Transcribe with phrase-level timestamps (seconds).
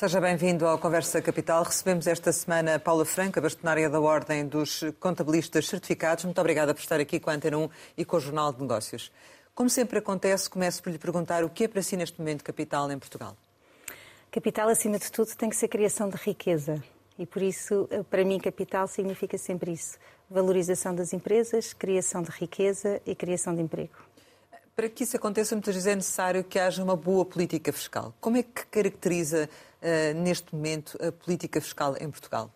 [0.00, 1.62] Seja bem-vindo ao Conversa Capital.
[1.62, 6.24] Recebemos esta semana Paula Franca, bastonária da Ordem dos Contabilistas Certificados.
[6.24, 9.12] Muito obrigada por estar aqui com a Antena 1 e com o Jornal de Negócios.
[9.54, 12.90] Como sempre acontece, começo por lhe perguntar o que é para si neste momento capital
[12.90, 13.36] em Portugal?
[14.30, 16.82] Capital, acima de tudo, tem que ser criação de riqueza.
[17.18, 19.98] E por isso, para mim, capital significa sempre isso:
[20.30, 23.92] valorização das empresas, criação de riqueza e criação de emprego.
[24.74, 28.14] Para que isso aconteça, muitas vezes é necessário que haja uma boa política fiscal.
[28.18, 29.46] Como é que caracteriza,
[30.16, 32.50] neste momento, a política fiscal em Portugal?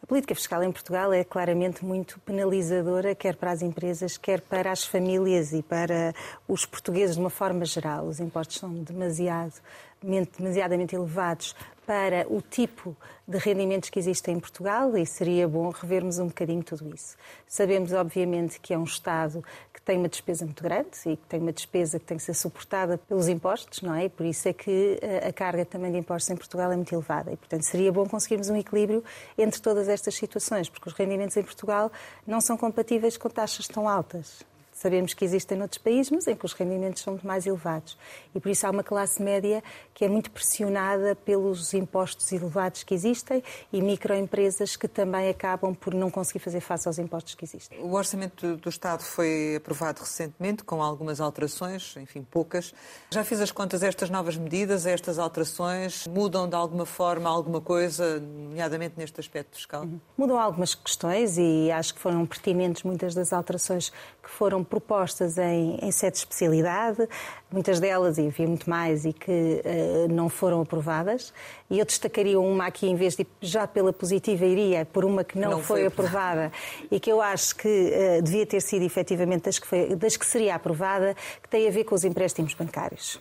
[0.00, 4.70] A política fiscal em Portugal é claramente muito penalizadora, quer para as empresas, quer para
[4.70, 6.14] as famílias e para
[6.46, 8.06] os portugueses de uma forma geral.
[8.06, 9.54] Os impostos são demasiado
[10.00, 11.54] demasiadamente elevados
[11.88, 12.94] para o tipo
[13.26, 17.16] de rendimentos que existem em Portugal e seria bom revermos um bocadinho tudo isso.
[17.46, 21.40] Sabemos, obviamente, que é um Estado que tem uma despesa muito grande e que tem
[21.40, 24.04] uma despesa que tem que ser suportada pelos impostos, não é?
[24.04, 26.94] E por isso é que eh, a carga também de impostos em Portugal é muito
[26.94, 27.32] elevada.
[27.32, 29.02] E, portanto, seria bom conseguirmos um equilíbrio
[29.38, 31.90] entre todas estas situações, porque os rendimentos em Portugal
[32.26, 34.44] não são compatíveis com taxas tão altas.
[34.78, 37.98] Sabemos que existem noutros países, mas em que os rendimentos são muito mais elevados.
[38.32, 39.60] E por isso há uma classe média
[39.92, 45.92] que é muito pressionada pelos impostos elevados que existem e microempresas que também acabam por
[45.94, 47.80] não conseguir fazer face aos impostos que existem.
[47.80, 52.72] O orçamento do Estado foi aprovado recentemente, com algumas alterações, enfim, poucas.
[53.10, 58.20] Já fiz as contas, estas novas medidas, estas alterações, mudam de alguma forma alguma coisa,
[58.20, 59.82] nomeadamente neste aspecto fiscal?
[59.82, 59.98] Uhum.
[60.16, 63.90] Mudam algumas questões e acho que foram pertinentes muitas das alterações
[64.22, 67.08] que foram propostas em, em sede de especialidade,
[67.50, 71.32] muitas delas, e havia muito mais, e que uh, não foram aprovadas.
[71.70, 75.38] E eu destacaria uma aqui, em vez de já pela positiva, iria por uma que
[75.38, 76.52] não, não foi, foi aprovada
[76.90, 80.26] e que eu acho que uh, devia ter sido efetivamente das que, foi, das que
[80.26, 83.20] seria aprovada, que tem a ver com os empréstimos bancários.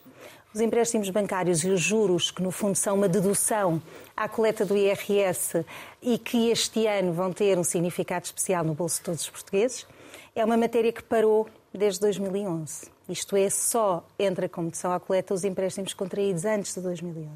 [0.54, 3.82] Os empréstimos bancários e os juros, que no fundo são uma dedução
[4.16, 5.64] à coleta do IRS
[6.02, 9.86] e que este ano vão ter um significado especial no bolso de todos os portugueses,
[10.38, 12.92] é uma matéria que parou desde 2011.
[13.10, 17.32] Isto é, só entra a competição à coleta os empréstimos contraídos antes de 2011.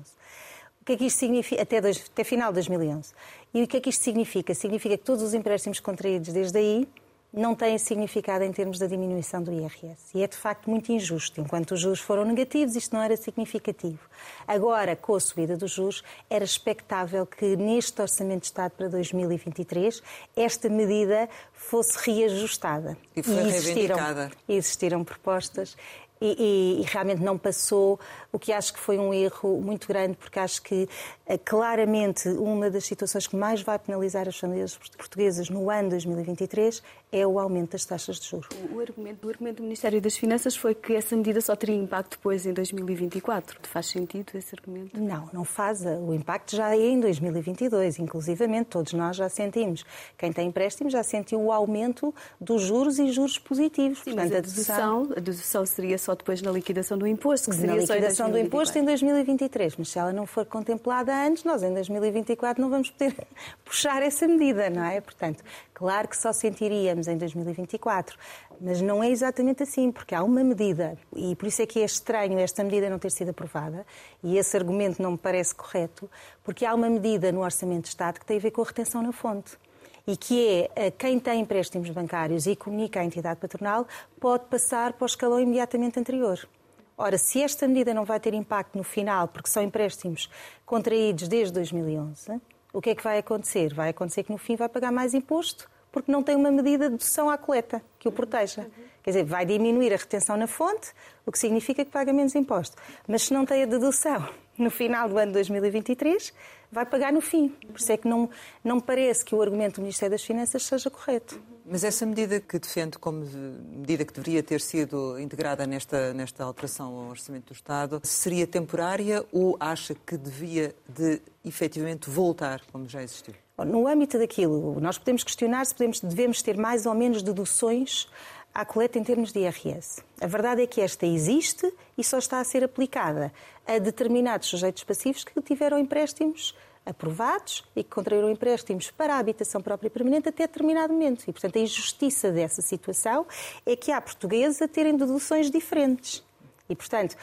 [0.82, 1.64] O que é que isto significa?
[1.64, 3.12] Até, dois, até final de 2011.
[3.56, 4.54] E o que é que isto significa?
[4.54, 6.88] Significa que todos os empréstimos contraídos desde aí
[7.34, 10.12] não têm significado em termos da diminuição do IRS.
[10.14, 11.40] E é de facto muito injusto.
[11.40, 14.00] Enquanto os juros foram negativos, isto não era significativo.
[14.46, 20.02] Agora, com a subida dos juros, era expectável que neste Orçamento de Estado para 2023
[20.36, 22.98] esta medida fosse reajustada.
[23.16, 24.32] E foi e existiram, reivindicada.
[24.48, 25.78] Existiram propostas
[26.22, 28.00] e, e, e, realmente não passou,
[28.32, 30.88] o que acho que foi um erro muito grande, porque acho que
[31.26, 36.84] eh, claramente uma das situações que mais vai penalizar as famílias portuguesas no ano 2023
[37.12, 38.48] é o aumento das taxas de juros.
[38.72, 42.12] O argumento, o argumento do Ministério das Finanças foi que essa medida só teria impacto
[42.12, 43.60] depois em 2024.
[43.64, 44.98] Faz sentido esse argumento?
[44.98, 45.84] Não, não faz.
[45.86, 49.84] O impacto já é em 2022, inclusivamente todos nós já sentimos.
[50.18, 54.00] Quem tem empréstimos já sentiu o aumento dos juros e juros positivos.
[54.00, 57.76] Sim, Portanto, a dedução, a dedução seria só depois na liquidação do imposto, que seria
[57.76, 59.76] na liquidação do imposto em 2023.
[59.76, 63.16] Mas se ela não for contemplada antes, nós em 2024 não vamos poder
[63.66, 65.02] puxar essa medida, não é?
[65.02, 65.44] Portanto,
[65.82, 68.16] claro que só sentiríamos em 2024,
[68.62, 71.84] mas não é exatamente assim, porque há uma medida, e por isso é que é
[71.84, 73.84] estranho esta medida não ter sido aprovada,
[74.24, 76.08] e esse argumento não me parece correto,
[76.44, 79.02] porque há uma medida no Orçamento de Estado que tem a ver com a retenção
[79.02, 79.58] na fonte
[80.06, 83.88] e que é eh, quem tem empréstimos bancários e comunica à entidade patronal
[84.20, 86.48] pode passar para o escalão imediatamente anterior.
[86.96, 90.30] Ora, se esta medida não vai ter impacto no final, porque são empréstimos
[90.64, 92.40] contraídos desde 2011,
[92.74, 93.74] o que é que vai acontecer?
[93.74, 96.92] Vai acontecer que no fim vai pagar mais imposto, porque não tem uma medida de
[96.92, 98.68] dedução à coleta que o proteja.
[99.04, 100.92] Quer dizer, vai diminuir a retenção na fonte,
[101.26, 102.78] o que significa que paga menos imposto.
[103.08, 104.28] Mas se não tem a dedução
[104.62, 106.34] no final do ano 2023,
[106.72, 107.50] vai pagar no fim.
[107.50, 108.30] Por isso é que não,
[108.64, 111.42] não parece que o argumento do Ministério das Finanças seja correto.
[111.66, 113.26] Mas essa medida que defende como
[113.72, 119.24] medida que deveria ter sido integrada nesta, nesta alteração ao Orçamento do Estado, seria temporária
[119.32, 123.36] ou acha que devia de efetivamente voltar como já existiu?
[123.58, 128.08] No âmbito daquilo, nós podemos questionar se podemos, devemos ter mais ou menos deduções
[128.54, 130.04] à coleta em termos de IRS.
[130.20, 133.32] A verdade é que esta existe e só está a ser aplicada
[133.66, 136.56] a determinados sujeitos passivos que tiveram empréstimos
[136.86, 141.24] aprovados e que contraíram empréstimos para a habitação própria e permanente até determinado momento.
[141.28, 143.26] E, portanto, a injustiça dessa situação
[143.66, 146.24] é que há portugueses a terem deduções diferentes.
[146.68, 147.16] E, portanto,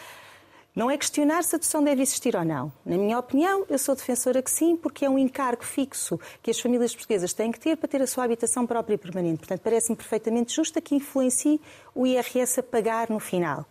[0.75, 2.73] não é questionar se a dedução deve existir ou não.
[2.85, 6.61] Na minha opinião, eu sou defensora que sim, porque é um encargo fixo que as
[6.61, 9.38] famílias portuguesas têm que ter para ter a sua habitação própria e permanente.
[9.38, 11.61] Portanto, parece-me perfeitamente justa que influencie
[11.94, 13.67] o IRS a pagar no final.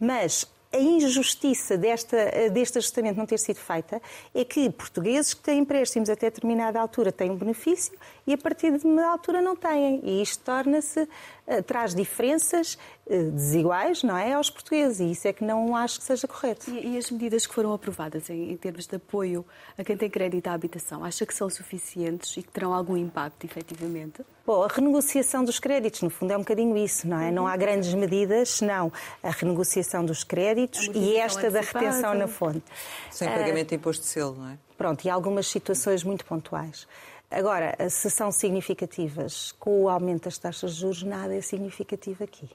[0.00, 2.16] Mas a injustiça desta,
[2.50, 4.02] deste ajustamento não ter sido feita
[4.34, 7.96] é que portugueses que têm empréstimos até determinada altura têm um benefício
[8.28, 10.02] e a partir de determinada altura não têm.
[10.04, 11.08] E isto torna-se,
[11.46, 12.76] eh, traz diferenças
[13.08, 15.00] eh, desiguais, não é, aos portugueses.
[15.00, 16.70] E isso é que não acho que seja correto.
[16.70, 19.46] E, e as medidas que foram aprovadas em, em, termos de apoio
[19.78, 23.46] a quem tem crédito à habitação, acha que são suficientes e que terão algum impacto,
[23.46, 24.22] efetivamente?
[24.44, 27.28] Bom, a renegociação dos créditos, no fundo, é um bocadinho isso, não é?
[27.28, 27.32] Uhum.
[27.32, 28.92] Não há grandes medidas, senão
[29.22, 32.62] a renegociação dos créditos e esta da retenção na fonte.
[33.10, 34.58] Sem pagamento de imposto de selo, não é?
[34.76, 36.86] Pronto, e algumas situações muito pontuais.
[37.30, 42.48] Agora, se são significativas com o aumento das taxas de juros, nada é significativo aqui.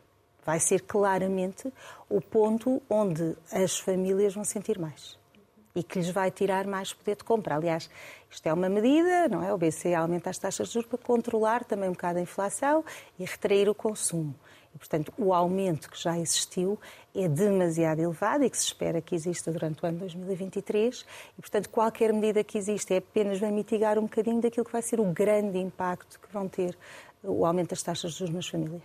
[0.43, 1.71] Vai ser claramente
[2.09, 5.17] o ponto onde as famílias vão sentir mais
[5.75, 7.55] e que lhes vai tirar mais poder de compra.
[7.55, 7.89] Aliás,
[8.29, 9.53] isto é uma medida, não é?
[9.53, 12.83] O BCE aumenta as taxas de juros para controlar também um bocado a inflação
[13.17, 14.35] e retrair o consumo.
[14.73, 16.79] E, portanto, o aumento que já existiu
[17.15, 21.05] é demasiado elevado e que se espera que exista durante o ano 2023.
[21.37, 24.81] E, portanto, qualquer medida que exista é apenas vai mitigar um bocadinho daquilo que vai
[24.81, 26.75] ser o grande impacto que vão ter
[27.23, 28.81] o aumento das taxas de juros nas famílias.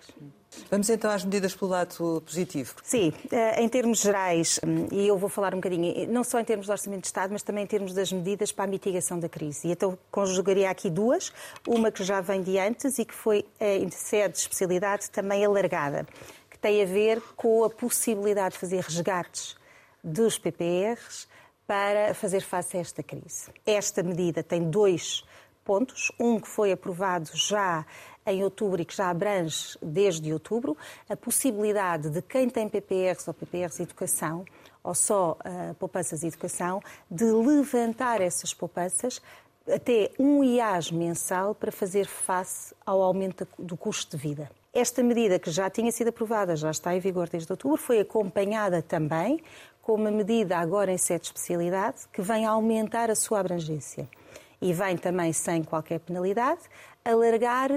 [0.71, 2.75] Vamos então às medidas pelo lado positivo.
[2.83, 6.45] Sim, eh, em termos gerais, hum, e eu vou falar um bocadinho, não só em
[6.45, 9.29] termos de Orçamento de Estado, mas também em termos das medidas para a mitigação da
[9.29, 9.69] crise.
[9.69, 11.33] E então conjugaria aqui duas,
[11.67, 15.45] uma que já vem de antes e que foi eh, em sede de especialidade também
[15.45, 16.07] alargada,
[16.49, 19.57] que tem a ver com a possibilidade de fazer resgates
[20.03, 21.27] dos PPRs
[21.67, 23.51] para fazer face a esta crise.
[23.67, 25.25] Esta medida tem dois
[25.69, 27.85] pontos, um que foi aprovado já
[28.31, 30.77] em outubro e que já abrange desde outubro
[31.09, 34.45] a possibilidade de quem tem PPRs ou PPRs Educação
[34.83, 36.81] ou só uh, poupanças de educação,
[37.11, 39.21] de levantar essas poupanças
[39.71, 44.51] até um IAS mensal para fazer face ao aumento do custo de vida.
[44.73, 48.81] Esta medida, que já tinha sido aprovada, já está em vigor desde outubro, foi acompanhada
[48.81, 49.43] também
[49.83, 54.09] com uma medida agora em sede de especialidade que vem aumentar a sua abrangência
[54.61, 56.61] e vem também sem qualquer penalidade
[57.05, 57.71] alargar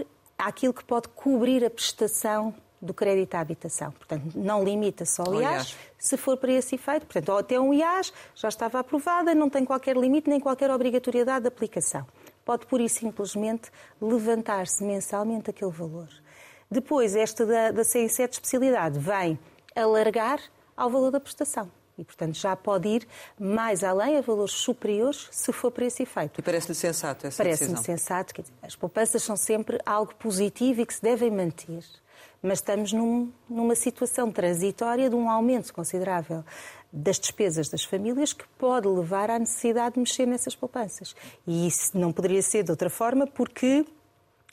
[0.47, 3.91] aquilo que pode cobrir a prestação do crédito à habitação.
[3.91, 7.05] Portanto, não limita só o IAS, se for para esse efeito.
[7.05, 11.47] Portanto, até um IAS já estava aprovada, não tem qualquer limite nem qualquer obrigatoriedade de
[11.47, 12.05] aplicação.
[12.43, 13.71] Pode, pura e simplesmente,
[14.01, 16.09] levantar-se mensalmente aquele valor.
[16.69, 19.37] Depois, esta da, da CI7 de especialidade vem
[19.75, 20.39] alargar
[20.75, 21.69] ao valor da prestação
[22.01, 23.07] e, portanto, já pode ir
[23.39, 26.39] mais além a valores superiores se for para esse efeito.
[26.39, 27.75] E parece-lhe sensato essa parece decisão?
[27.75, 28.41] Parece-me sensato.
[28.41, 31.83] Dizer, as poupanças são sempre algo positivo e que se devem manter.
[32.41, 36.43] Mas estamos num, numa situação transitória de um aumento considerável
[36.91, 41.15] das despesas das famílias que pode levar à necessidade de mexer nessas poupanças.
[41.45, 43.85] E isso não poderia ser de outra forma porque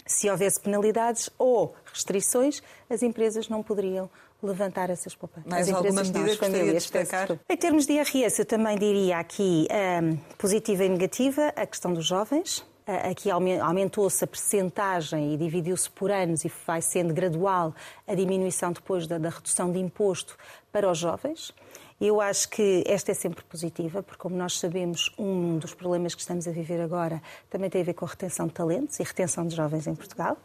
[0.06, 4.10] se houvesse penalidades ou restrições, as empresas não poderiam
[4.42, 5.50] levantar essas poupanças.
[5.50, 7.38] Mais alguma medida que gostaria de destacar?
[7.48, 9.66] Em termos de IRS, eu também diria aqui
[10.02, 12.64] um, positiva e negativa a questão dos jovens.
[12.86, 17.74] Aqui aumentou-se a percentagem e dividiu-se por anos e vai sendo gradual
[18.06, 20.38] a diminuição depois da, da redução de imposto
[20.72, 21.52] para os jovens.
[22.00, 26.20] Eu acho que esta é sempre positiva, porque, como nós sabemos, um dos problemas que
[26.20, 27.20] estamos a viver agora
[27.50, 30.36] também tem a ver com a retenção de talentos e retenção de jovens em Portugal.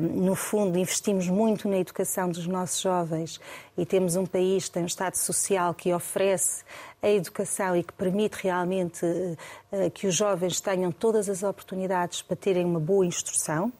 [0.00, 3.40] no fundo, investimos muito na educação dos nossos jovens
[3.78, 6.64] e temos um país tem um Estado social que oferece
[7.00, 9.04] a educação e que permite realmente
[9.72, 13.72] eh, que os jovens tenham todas as oportunidades para terem uma boa instrução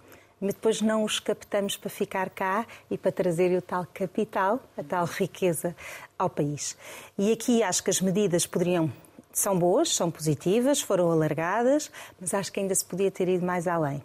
[0.42, 4.82] mas depois não os captamos para ficar cá e para trazer o tal capital, a
[4.82, 5.74] tal riqueza
[6.18, 6.76] ao país.
[7.16, 8.92] E aqui acho que as medidas poderiam
[9.32, 13.66] são boas, são positivas, foram alargadas, mas acho que ainda se podia ter ido mais
[13.66, 14.02] além.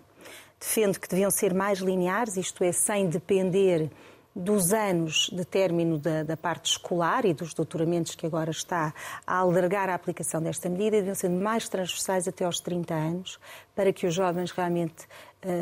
[0.59, 3.91] Defendo que deviam ser mais lineares, isto é, sem depender
[4.37, 8.93] dos anos de término da, da, parte escolar e dos doutoramentos que agora está
[9.25, 13.39] a alargar a aplicação desta medida, deviam ser mais transversais até aos 30 anos,
[13.75, 15.07] para que os jovens realmente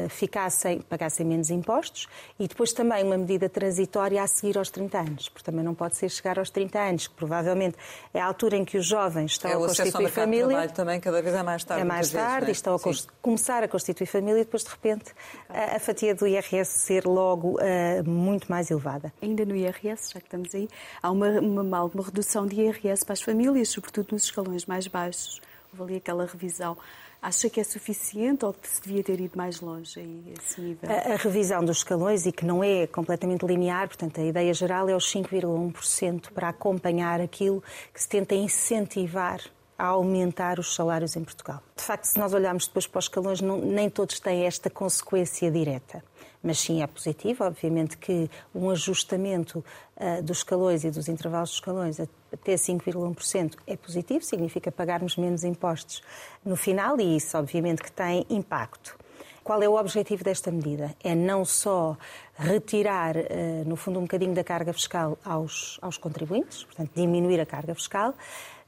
[0.10, 2.08] ficassem, pagassem menos impostos
[2.40, 5.96] e depois também uma medida transitória a seguir aos 30 anos, porque também não pode
[5.96, 7.78] ser chegar aos 30 anos, que provavelmente
[8.14, 10.48] é a altura em que os jovens estão é, a constituir família.
[10.48, 11.82] trabalho também cada vez é mais tarde.
[11.82, 12.52] É mais tarde, vezes, é?
[12.52, 12.80] estão a
[13.22, 15.14] começar a constituir família e depois de repente
[15.50, 19.14] a, a fatia do IRS ser logo uh, muito mais elevada.
[19.22, 20.68] Ainda no IRS, já que estamos aí,
[21.02, 25.42] há uma, uma, uma redução de IRS para as famílias, sobretudo nos escalões mais baixos.
[25.78, 26.78] Houve ali aquela revisão.
[27.22, 30.04] Acha que é suficiente ou que se devia ter ido mais longe a
[30.40, 30.90] esse nível?
[30.90, 34.88] A, a, revisão dos escalões, e que não é completamente linear, portanto, a ideia geral
[34.88, 37.64] é os 5,1% para acompanhar aquilo
[37.94, 39.42] que se tenta incentivar
[39.78, 41.62] a aumentar os salários em Portugal.
[41.76, 45.52] De facto, se nós olharmos depois para os escalões, não, nem todos têm esta consequência
[45.52, 46.04] direta.
[46.42, 49.66] Mas sim é positivo, obviamente que um ajustamento
[49.98, 52.00] uh, dos escalões e dos intervalos dos escalões
[52.36, 56.02] até 5,1% é positivo, significa pagarmos menos impostos
[56.44, 58.96] no final e isso, obviamente, que tem impacto.
[59.44, 60.96] Qual é o objetivo desta medida?
[61.04, 61.96] É não só
[62.36, 67.46] retirar, eh, no fundo, um bocadinho da carga fiscal aos, aos contribuintes, portanto, diminuir a
[67.46, 68.16] carga fiscal,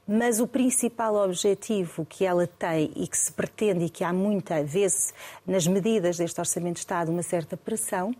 [0.06, 4.62] mas o principal objetivo que ela tem e que se pretende e que há muita
[4.62, 5.12] vez
[5.46, 8.14] nas medidas deste Orçamento de Estado uma certa pressão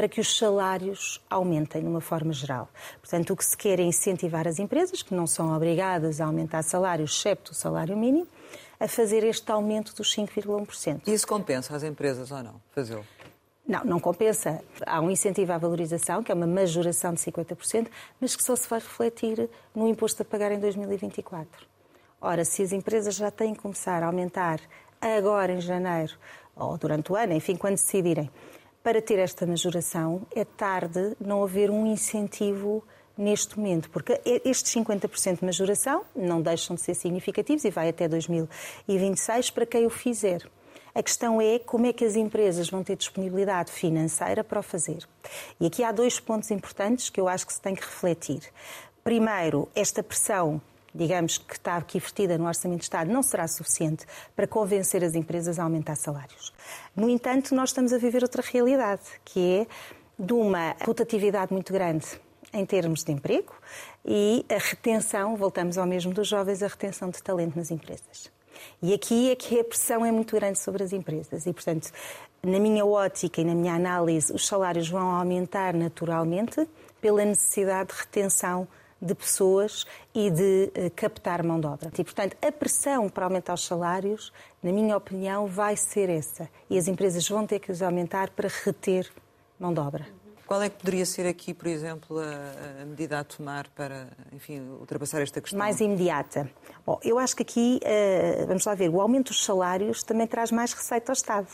[0.00, 2.70] para que os salários aumentem de uma forma geral.
[3.02, 6.62] Portanto, o que se quer é incentivar as empresas, que não são obrigadas a aumentar
[6.62, 8.26] salários, excepto o salário mínimo,
[8.80, 11.02] a fazer este aumento dos 5,1%.
[11.06, 13.04] E isso compensa as empresas ou não, fazê-lo?
[13.68, 14.64] Não, não compensa.
[14.86, 17.88] Há um incentivo à valorização, que é uma majoração de 50%,
[18.18, 21.46] mas que só se vai refletir no imposto a pagar em 2024.
[22.22, 24.60] Ora, se as empresas já têm que começar a aumentar
[24.98, 26.14] agora em janeiro,
[26.56, 28.30] ou durante o ano, enfim, quando decidirem,
[28.82, 32.82] para ter esta majoração, é tarde não haver um incentivo
[33.16, 38.08] neste momento, porque estes 50% de majoração não deixam de ser significativos e vai até
[38.08, 40.42] 2026 para quem o fizer.
[40.94, 45.06] A questão é como é que as empresas vão ter disponibilidade financeira para o fazer.
[45.60, 48.42] E aqui há dois pontos importantes que eu acho que se tem que refletir.
[49.04, 50.60] Primeiro, esta pressão
[50.94, 54.04] digamos, que está aqui vertida no Orçamento de Estado, não será suficiente
[54.34, 56.52] para convencer as empresas a aumentar salários.
[56.94, 59.66] No entanto, nós estamos a viver outra realidade, que é
[60.18, 62.06] de uma rotatividade muito grande
[62.52, 63.52] em termos de emprego
[64.04, 68.30] e a retenção, voltamos ao mesmo dos jovens, a retenção de talento nas empresas.
[68.82, 71.90] E aqui é que a pressão é muito grande sobre as empresas e, portanto,
[72.42, 76.68] na minha ótica e na minha análise, os salários vão aumentar naturalmente
[77.00, 78.66] pela necessidade de retenção
[79.00, 81.90] de pessoas e de uh, captar mão de obra.
[81.98, 86.48] E, portanto, a pressão para aumentar os salários, na minha opinião, vai ser essa.
[86.68, 89.10] E as empresas vão ter que os aumentar para reter
[89.58, 90.06] mão de obra.
[90.46, 94.60] Qual é que poderia ser aqui, por exemplo, a, a, medida a tomar para, enfim,
[94.80, 95.56] ultrapassar esta questão?
[95.56, 96.50] Mais imediata.
[96.84, 100.50] Bom, eu acho que aqui, uh, vamos lá ver, o aumento dos salários também traz
[100.50, 101.46] mais receita ao Estado.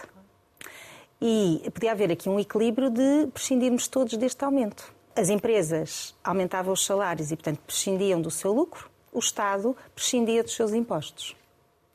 [1.20, 6.84] E podia haver aqui um equilíbrio de prescindirmos todos deste aumento as empresas aumentavam os
[6.84, 11.34] salários e, portanto, prescindiam do seu lucro, o Estado prescindia dos seus impostos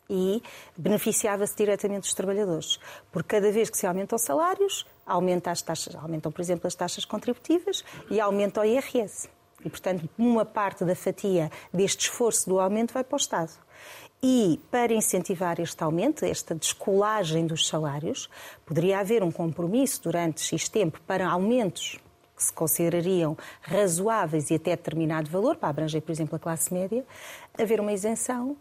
[0.10, 0.42] e
[0.76, 2.80] beneficiava-se diretamente dos trabalhadores.
[3.12, 6.76] Porque cada vez que se aumentam os salários, aumenta as taxas, aumentam, por exemplo, as
[6.76, 9.30] taxas contributivas e aumenta o IRS.
[9.64, 13.52] E, portanto, uma parte da fatia deste esforço do aumento vai para o Estado.
[14.22, 18.30] E, para incentivar este aumento, esta descolagem dos salários,
[18.66, 22.00] poderia haver um compromisso durante X tempo para aumentos
[22.42, 27.06] que se considerariam razoáveis e até determinado valor, para abranger, por exemplo, a classe média,
[27.58, 28.58] haver uma isenção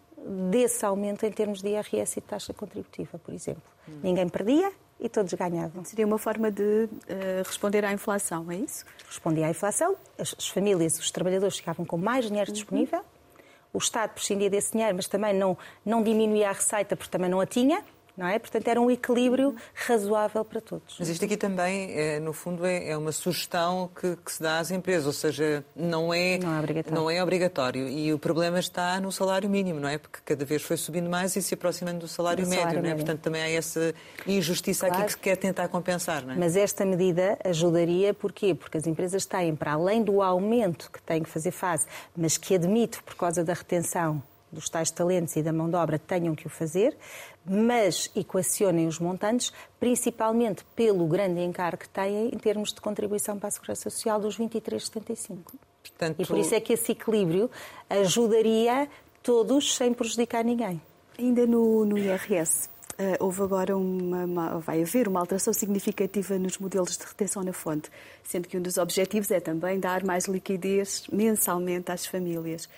[0.50, 3.62] desse aumento em termos de IRS e de taxa contributiva, por exemplo.
[3.88, 4.00] Hum.
[4.02, 4.70] Ninguém perdia
[5.00, 5.82] e todos ganhavam.
[5.82, 6.88] Seria uma forma de uh,
[7.42, 8.84] responder à inflação, é isso?
[9.06, 12.54] Respondia à inflação, as, as famílias, os trabalhadores ficavam com mais dinheiro uhum.
[12.54, 13.00] disponível,
[13.72, 15.56] o Estado prescindia desse dinheiro, mas também não,
[15.86, 17.82] não diminuía a receita porque também não a tinha,
[18.16, 18.38] não é?
[18.38, 20.96] Portanto, era um equilíbrio razoável para todos.
[20.98, 24.58] Mas isto aqui também, é, no fundo, é, é uma sugestão que, que, se dá
[24.58, 27.00] às empresas, ou seja, não é, não é, obrigatório.
[27.00, 27.88] não é obrigatório.
[27.88, 29.98] E o problema está no salário mínimo, não é?
[29.98, 32.86] Porque cada vez foi subindo mais e se aproximando do salário, do médio, salário não
[32.86, 32.90] é?
[32.90, 33.04] Médio.
[33.04, 33.94] Portanto, também há essa
[34.26, 35.02] injustiça claro.
[35.02, 36.36] aqui que se quer tentar compensar, não é?
[36.36, 38.54] Mas esta medida ajudaria, porquê?
[38.54, 41.86] Porque as empresas têm, para além do aumento que têm que fazer face,
[42.16, 45.98] mas que admito por causa da retenção dos tais talentos e da mão de obra
[45.98, 46.96] tenham que o fazer,
[47.44, 53.48] mas equacionem os montantes, principalmente pelo grande encargo que têm em termos de contribuição para
[53.48, 55.38] a Segurança Social dos 23,75.
[55.82, 56.16] Portanto...
[56.20, 57.50] E por isso é que esse equilíbrio
[57.88, 58.88] ajudaria
[59.22, 60.80] todos sem prejudicar ninguém.
[61.18, 62.68] Ainda no, no IRS,
[63.00, 67.50] Uh, houve agora uma, uma, vai haver uma alteração significativa nos modelos de retenção na
[67.50, 67.90] fonte,
[68.22, 72.68] sendo que um dos objetivos é também dar mais liquidez mensalmente às famílias.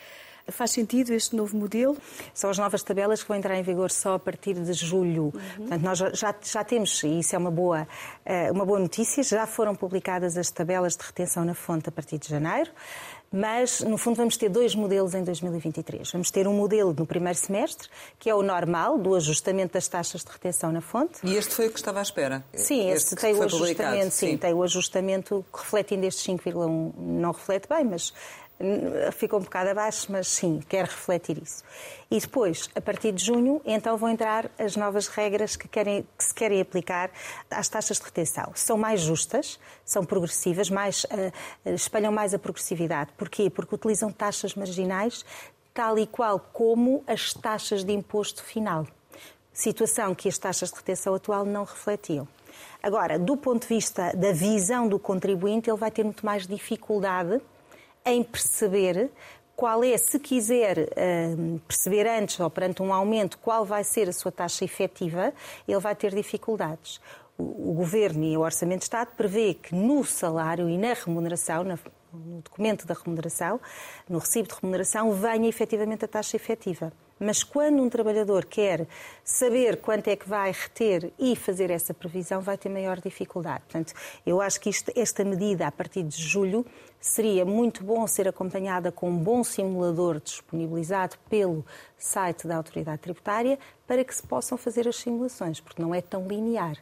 [0.49, 1.97] Faz sentido este novo modelo?
[2.35, 5.25] São as novas tabelas que vão entrar em vigor só a partir de julho.
[5.25, 5.31] Uhum.
[5.57, 7.87] Portanto, nós já, já temos, e isso é uma boa,
[8.25, 12.19] eh, uma boa notícia, já foram publicadas as tabelas de retenção na fonte a partir
[12.19, 12.71] de janeiro
[13.33, 16.13] mas no fundo vamos ter dois modelos em 2023.
[16.13, 20.23] Vamos ter um modelo no primeiro semestre, que é o normal, do ajustamento das taxas
[20.23, 21.19] de retenção na fonte.
[21.25, 22.45] E este foi o que estava à espera?
[22.55, 27.33] Sim, este, este tem o ajustamento, sim, sim, tem o ajustamento refletindo estes 5,1, não
[27.33, 28.13] reflete bem, mas
[29.13, 31.65] ficou um bocado abaixo, mas sim, quer refletir isso.
[32.11, 36.25] E depois, a partir de junho, então vão entrar as novas regras que, querem, que
[36.25, 37.11] se querem aplicar
[37.51, 38.53] às taxas de retenção.
[38.55, 43.11] São mais justas, são progressivas, mais, uh, espalham mais a progressividade.
[43.17, 43.51] Porquê?
[43.51, 45.25] Porque utilizam taxas marginais
[45.75, 48.87] tal e qual como as taxas de imposto final.
[49.53, 52.29] Situação que as taxas de retenção atual não refletiam.
[52.83, 57.41] Agora, do ponto de vista da visão do contribuinte, ele vai ter muito mais dificuldade
[58.05, 59.11] em perceber
[59.55, 64.13] qual é, se quiser uh, perceber antes ou perante um aumento qual vai ser a
[64.13, 65.33] sua taxa efetiva,
[65.69, 67.01] ele vai ter dificuldades.
[67.39, 72.43] O, Governo e o Orçamento de Estado prevê que no salário e na remuneração, no
[72.43, 73.61] documento da remuneração,
[74.09, 76.93] no recibo de remuneração, venha efetivamente a taxa efetiva.
[77.23, 78.87] Mas quando um trabalhador quer
[79.25, 83.63] saber quanto é que vai reter e fazer essa previsão, vai ter maior dificuldade.
[83.65, 83.95] Portanto,
[84.27, 86.67] eu acho que isto, esta medida, a partir de julho,
[87.01, 91.65] seria muito bom ser acompanhada com um bom simulador disponibilizado pelo
[91.97, 96.27] site da Autoridade Tributária para que se possam fazer as simulações, porque não é tão
[96.27, 96.77] linear.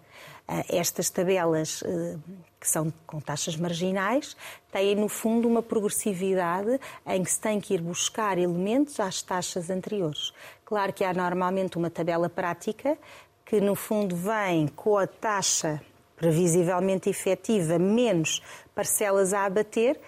[0.48, 2.18] Ah, estas tabelas ah,
[2.60, 4.36] que são com taxas marginais,
[4.70, 9.70] têm no fundo uma progressividade em que se tem que ir buscar elementos às taxas
[9.70, 10.32] anteriores.
[10.64, 12.98] Claro que há normalmente uma tabela prática
[13.46, 15.80] que no fundo vem com a taxa
[16.16, 18.42] previsivelmente efetiva menos
[18.74, 19.98] parcelas a abater,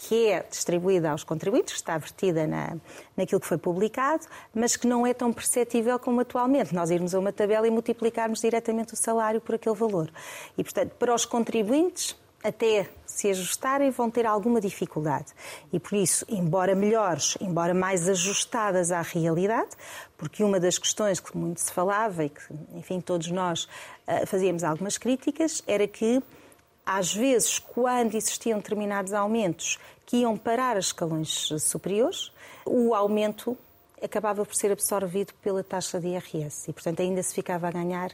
[0.00, 2.74] que é distribuída aos contribuintes, está vertida na,
[3.14, 6.74] naquilo que foi publicado, mas que não é tão perceptível como atualmente.
[6.74, 10.10] Nós irmos a uma tabela e multiplicarmos diretamente o salário por aquele valor.
[10.56, 15.34] E, portanto, para os contribuintes, até se ajustarem, vão ter alguma dificuldade.
[15.70, 19.76] E por isso, embora melhores, embora mais ajustadas à realidade,
[20.16, 22.40] porque uma das questões que muito se falava e que,
[22.74, 23.64] enfim, todos nós
[24.08, 26.22] uh, fazíamos algumas críticas, era que
[26.92, 32.32] às vezes, quando existiam determinados aumentos que iam parar as escalões superiores,
[32.66, 33.56] o aumento
[34.02, 38.10] acabava por ser absorvido pela taxa de IRS e, portanto, ainda se ficava a ganhar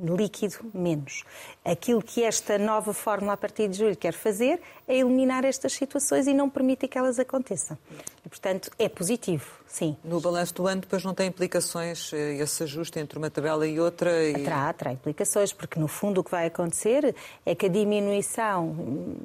[0.00, 1.24] líquido menos.
[1.64, 6.26] Aquilo que esta nova fórmula a partir de julho quer fazer é eliminar estas situações
[6.26, 7.76] e não permitir que elas aconteçam.
[8.24, 9.96] E, portanto, é positivo, sim.
[10.04, 13.80] No balanço do ano depois não tem implicações eh, esse ajuste entre uma tabela e
[13.80, 14.22] outra?
[14.28, 14.34] E...
[14.34, 18.74] Terá, terá implicações, porque no fundo o que vai acontecer é que a diminuição,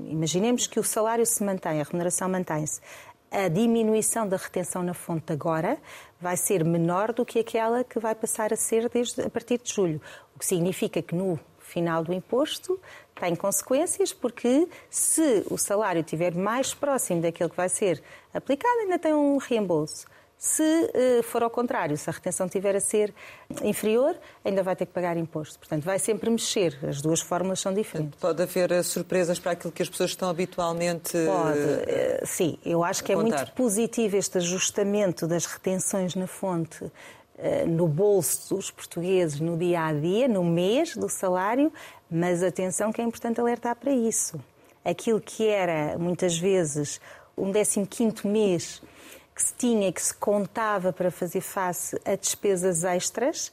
[0.07, 2.81] imaginemos que o salário se mantém, a remuneração mantém-se,
[3.33, 5.79] a diminuição da retenção na fonte agora
[6.21, 9.73] vai ser menor do que aquela que vai passar a ser desde, a partir de
[9.73, 9.99] julho.
[10.43, 12.77] Que significa que no final do imposto
[13.15, 18.03] tem consequências, porque se o salário estiver mais próximo daquilo que vai ser
[18.33, 20.05] aplicado, ainda tem um reembolso.
[20.37, 23.13] Se uh, for ao contrário, se a retenção tiver a ser
[23.63, 25.57] inferior, ainda vai ter que pagar imposto.
[25.57, 26.77] Portanto, vai sempre mexer.
[26.85, 28.19] As duas fórmulas são diferentes.
[28.19, 31.13] Pode haver eh, surpresas para aquilo que as pessoas estão habitualmente.
[31.13, 32.59] Pode, uh, sim.
[32.65, 36.91] Eu acho que é muito positivo este ajustamento das retenções na fonte
[37.67, 41.71] no bolso dos portugueses no dia a dia, no mês do salário,
[42.09, 44.39] mas atenção que é importante alertar para isso.
[44.85, 47.01] Aquilo que era muitas vezes
[47.37, 48.81] um 15 mês
[49.33, 53.51] que se tinha, que se contava para fazer face a despesas extras,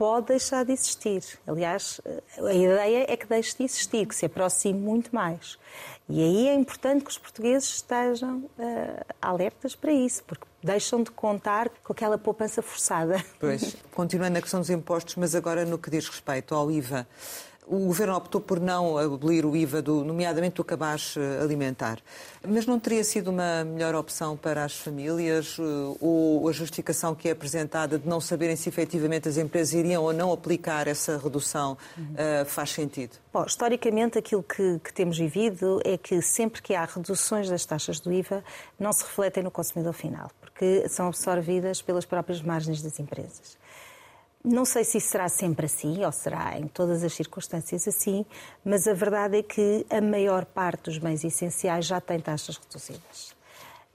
[0.00, 1.22] pode deixar de existir.
[1.46, 2.00] Aliás,
[2.38, 5.58] a ideia é que deixe de existir, que se aproxime muito mais.
[6.08, 11.10] E aí é importante que os portugueses estejam uh, alertas para isso, porque deixam de
[11.10, 13.22] contar com aquela poupança forçada.
[13.38, 17.06] Pois, continuando na questão dos impostos, mas agora no que diz respeito ao IVA.
[17.72, 22.00] O Governo optou por não abolir o IVA, do, nomeadamente do cabaz eh, alimentar.
[22.44, 25.62] Mas não teria sido uma melhor opção para as famílias eh,
[26.00, 30.12] ou a justificação que é apresentada de não saberem se efetivamente as empresas iriam ou
[30.12, 33.12] não aplicar essa redução uh, faz sentido?
[33.32, 38.00] Bom, historicamente, aquilo que, que, temos vivido é que sempre que há reduções das taxas
[38.00, 38.42] do IVA,
[38.80, 43.59] não se refletem no consumidor final, porque são absorvidas pelas próprias margens das empresas.
[44.42, 48.24] Não sei se isso será sempre assim ou será em todas as circunstâncias assim,
[48.64, 53.38] mas a verdade é que a maior parte dos bens essenciais já tem taxas reduzidas.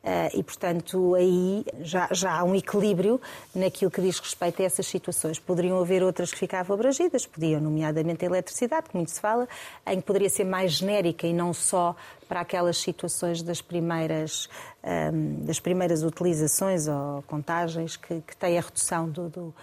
[0.05, 3.19] Uh, e, portanto, aí já, já, há um equilíbrio
[3.55, 5.39] naquilo que diz respeito a essas situações.
[5.39, 9.49] Poderiam haver outras que ficavam abrangidas, podiam, nomeadamente a eletricidade, que muito se fala,
[9.87, 11.95] em que poderia ser mais genérica e não só
[12.29, 14.47] para aquelas situações das primeiras,
[14.83, 19.55] ehm, das primeiras utilizações ou contagens que, que têm a redução do, do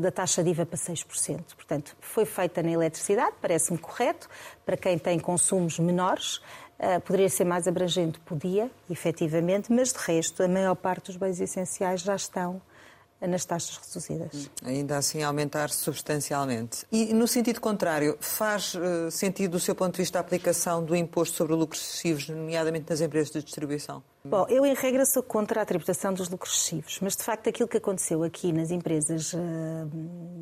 [0.00, 1.54] da taxa de IVA para 6%.
[1.54, 4.28] Portanto, foi feita na eletricidade, parece-me correto,
[4.64, 6.40] para quem tem consumos menores.
[6.78, 8.18] Uh, poderia ser mais abrangente?
[8.20, 12.60] Podia, efetivamente, mas de resto, a maior parte dos bens essenciais já estão
[13.20, 14.50] nas taxas reduzidas.
[14.64, 16.86] Ainda assim aumentar substancialmente.
[16.92, 20.94] E no sentido contrário, faz uh, sentido do seu ponto de vista a aplicação do
[20.94, 24.02] imposto sobre lucros excessivos, nomeadamente nas empresas de distribuição?
[24.26, 27.68] Bom, eu em regra sou contra a tributação dos lucros excessivos, mas de facto aquilo
[27.68, 29.38] que aconteceu aqui nas empresas uh,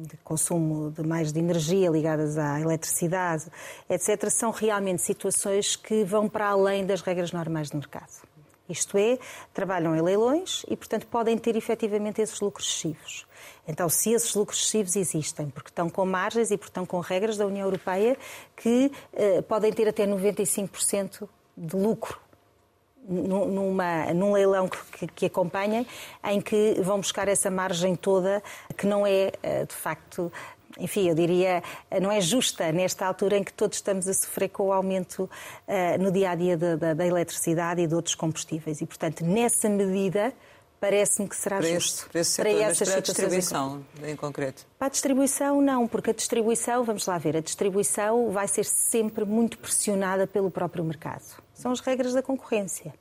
[0.06, 3.46] de consumo de mais de energia ligadas à eletricidade,
[3.90, 8.31] etc., são realmente situações que vão para além das regras normais de mercado.
[8.72, 9.18] Isto é,
[9.54, 13.26] trabalham em leilões e, portanto, podem ter efetivamente esses lucros excessivos.
[13.66, 17.46] Então, se esses lucros excessivos existem, porque estão com margens e estão com regras da
[17.46, 18.16] União Europeia
[18.56, 22.20] que eh, podem ter até 95% de lucro
[23.08, 25.86] numa, num leilão que, que acompanhem,
[26.24, 28.42] em que vão buscar essa margem toda,
[28.76, 30.32] que não é, eh, de facto,
[30.78, 31.62] enfim, eu diria,
[32.00, 36.02] não é justa nesta altura em que todos estamos a sofrer com o aumento uh,
[36.02, 38.80] no dia a dia da, da, da, eletricidade e de outros combustíveis.
[38.80, 40.32] E, portanto, nessa medida,
[40.80, 42.02] parece-me que será para justo.
[42.02, 44.10] Este, para, esse setor, para essas para a distribuição, em...
[44.10, 44.66] em concreto?
[44.78, 49.24] Para a distribuição, não, porque a distribuição, vamos lá ver, a distribuição vai ser sempre
[49.24, 51.22] muito pressionada pelo próprio mercado.
[51.54, 52.92] São as regras da concorrência.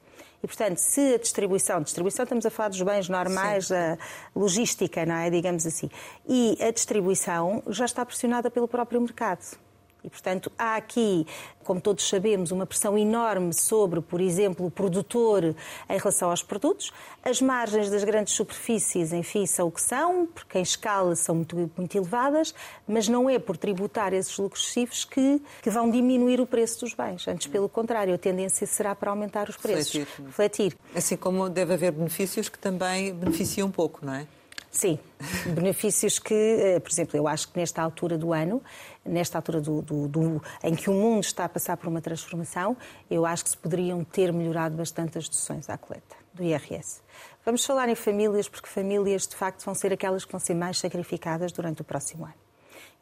[0.43, 3.73] E, portanto, se a distribuição, distribuição estamos a falar dos bens normais, Sim.
[3.73, 3.97] da
[4.35, 5.29] logística, não é?
[5.29, 5.89] Digamos assim.
[6.27, 9.57] E a distribuição já está pressionada pelo próprio mercado.
[10.03, 11.27] E, portanto, há aqui,
[11.63, 15.55] como todos sabemos, uma pressão enorme sobre, por exemplo, o produtor
[15.89, 16.91] em relação aos produtos.
[17.23, 21.71] As margens das grandes superfícies, enfim, são o que são, porque em escala são muito,
[21.77, 22.53] muito elevadas,
[22.87, 26.93] mas não é por tributar esses lucros excessivos que, que vão diminuir o preço dos
[26.93, 27.27] bens.
[27.27, 29.93] Antes, pelo contrário, a tendência será para aumentar os preços.
[29.93, 30.25] Refletir.
[30.25, 30.77] Refletir.
[30.95, 34.27] Assim como deve haver benefícios que também beneficiam pouco, não é?
[34.71, 34.97] Sim,
[35.53, 38.63] benefícios que, eh, por exemplo, eu acho que nesta altura do ano,
[39.05, 42.77] nesta altura do, do, do, em que o mundo está a passar por uma transformação,
[43.09, 47.01] eu acho que se poderiam ter melhorado bastante as deduções à coleta do IRS.
[47.45, 50.79] Vamos falar em famílias, porque famílias de facto vão ser aquelas que vão ser mais
[50.79, 52.50] sacrificadas durante o próximo ano.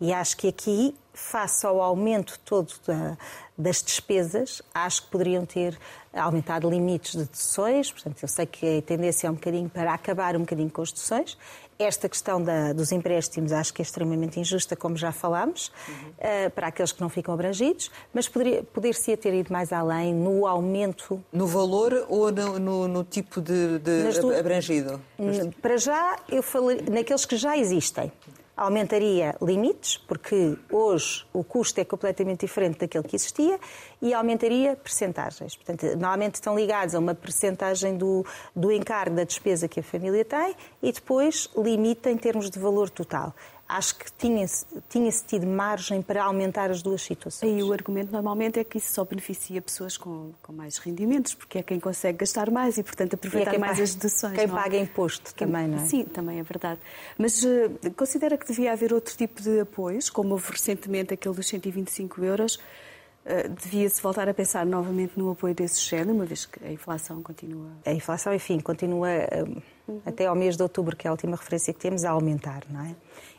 [0.01, 3.17] E acho que aqui, face ao aumento todo da,
[3.57, 5.77] das despesas, acho que poderiam ter
[6.13, 7.91] aumentado limites de deduções.
[7.91, 10.91] Portanto, eu sei que a tendência é um bocadinho para acabar um bocadinho com as
[10.91, 11.37] deduções.
[11.77, 16.09] Esta questão da, dos empréstimos acho que é extremamente injusta, como já falámos, uhum.
[16.09, 21.23] uh, para aqueles que não ficam abrangidos, mas poder-se ter ido mais além no aumento.
[21.31, 24.01] No valor ou no, no, no tipo de, de
[24.37, 25.01] abrangido?
[25.61, 28.11] Para já, eu falei naqueles que já existem
[28.59, 33.57] aumentaria limites, porque hoje o custo é completamente diferente daquele que existia,
[34.01, 35.55] e aumentaria percentagens.
[35.55, 40.25] Portanto, normalmente estão ligados a uma percentagem do, do encargo da despesa que a família
[40.25, 43.33] tem e depois limita em termos de valor total
[43.69, 47.59] acho que tinha-se tinha tido margem para aumentar as duas situações.
[47.59, 51.59] E o argumento normalmente é que isso só beneficia pessoas com, com mais rendimentos, porque
[51.59, 54.33] é quem consegue gastar mais e, portanto, aproveitar é mais paga, as deduções.
[54.33, 54.47] Quem é?
[54.47, 55.85] paga imposto quem, também, não é?
[55.85, 56.79] Sim, também é verdade.
[57.15, 61.47] Mas uh, considera que devia haver outro tipo de apoios, como houve recentemente aquele dos
[61.47, 62.59] 125 euros,
[63.25, 67.21] Uh, devia-se voltar a pensar novamente no apoio desse género, uma vez que a inflação
[67.21, 67.69] continua.
[67.85, 70.01] A inflação, enfim, continua uh, uhum.
[70.05, 72.81] até ao mês de outubro, que é a última referência que temos, a aumentar, não
[72.81, 72.95] é?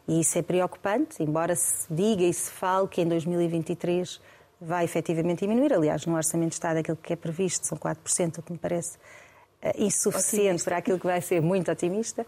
[0.09, 4.21] E isso é preocupante, embora se diga e se fale que em 2023
[4.61, 5.73] vai efetivamente diminuir.
[5.73, 8.97] Aliás, no Orçamento de Estado, aquilo que é previsto são 4%, o que me parece
[8.97, 10.71] uh, insuficiente otimista.
[10.71, 12.27] para aquilo que vai ser muito otimista.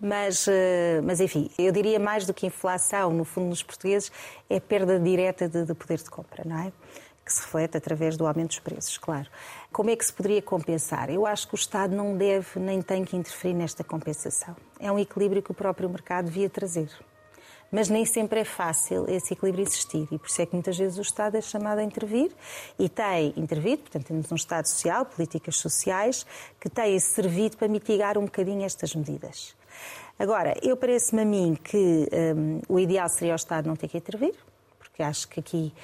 [0.00, 0.50] Mas, uh,
[1.04, 4.10] mas, enfim, eu diria mais do que inflação, no fundo, nos portugueses,
[4.48, 6.72] é perda direta de, de poder de compra, não é?
[7.26, 9.28] Que se reflete através do aumento dos preços, claro.
[9.72, 11.10] Como é que se poderia compensar?
[11.10, 14.56] Eu acho que o Estado não deve nem tem que interferir nesta compensação.
[14.78, 16.88] É um equilíbrio que o próprio mercado devia trazer
[17.70, 20.98] mas nem sempre é fácil esse equilíbrio existir e por isso é que muitas vezes
[20.98, 22.30] o Estado é chamado a intervir
[22.78, 26.24] e tem intervido, portanto temos um Estado social, políticas sociais,
[26.60, 29.54] que têm servido para mitigar um bocadinho estas medidas.
[30.18, 33.98] Agora, eu parece-me a mim que um, o ideal seria o Estado não ter que
[33.98, 34.34] intervir,
[34.78, 35.74] porque acho que aqui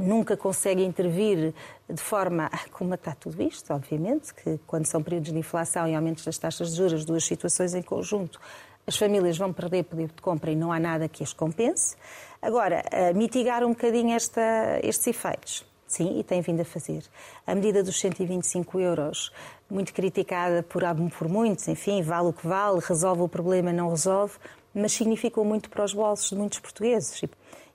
[0.00, 1.52] nunca consegue intervir
[1.88, 6.24] de forma a comatar tudo isto, obviamente, que quando são períodos de inflação e aumentos
[6.24, 8.40] das taxas de juros, duas situações em conjunto,
[8.86, 11.96] as famílias vão perder poder de compra e não há nada que as compense.
[12.40, 12.82] Agora,
[13.14, 15.64] mitigar um bocadinho esta, estes efeitos.
[15.86, 17.04] Sim, e tem vindo a fazer.
[17.46, 19.30] A medida dos 125 euros,
[19.70, 20.82] muito criticada por,
[21.18, 24.38] por muitos, enfim, vale o que vale, resolve o problema, não resolve,
[24.74, 27.20] mas significou muito para os bolsos de muitos portugueses.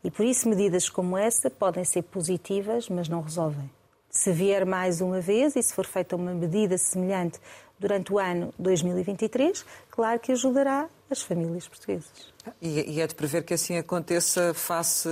[0.04, 3.70] E por isso, medidas como essa podem ser positivas, mas não resolvem.
[4.10, 7.40] Se vier mais uma vez e se for feita uma medida semelhante
[7.80, 12.34] durante o ano 2023, claro que ajudará as famílias portuguesas.
[12.62, 15.10] E, é de prever que assim aconteça face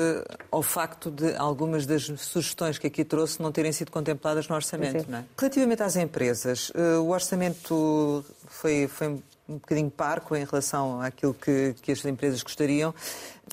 [0.51, 5.09] ao facto de algumas das sugestões que aqui trouxe não terem sido contempladas no orçamento.
[5.09, 5.25] Não é?
[5.37, 11.75] Relativamente às empresas, eh, o orçamento foi, foi um bocadinho parco em relação àquilo que,
[11.81, 12.93] que as empresas gostariam.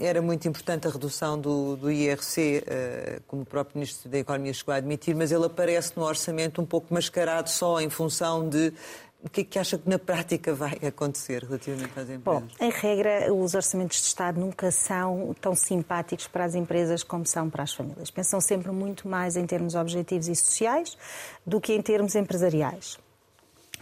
[0.00, 4.54] Era muito importante a redução do, do IRC, eh, como o próprio Ministro da Economia
[4.54, 8.72] chegou a admitir, mas ele aparece no orçamento um pouco mascarado só em função de
[9.22, 12.22] o que é que acha que na prática vai acontecer relativamente às empresas?
[12.24, 17.24] Bom, em regra, os orçamentos de Estado nunca são tão simpáticos para as empresas como
[17.24, 18.10] são para as famílias.
[18.10, 20.98] Pensam sempre muito mais em termos objetivos e sociais
[21.46, 22.98] do que em termos empresariais.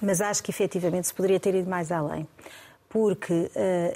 [0.00, 2.26] Mas acho que efetivamente se poderia ter ido mais além.
[2.88, 3.50] Porque uh,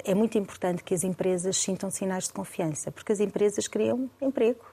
[0.05, 4.63] é muito importante que as empresas sintam sinais de confiança, porque as empresas criam emprego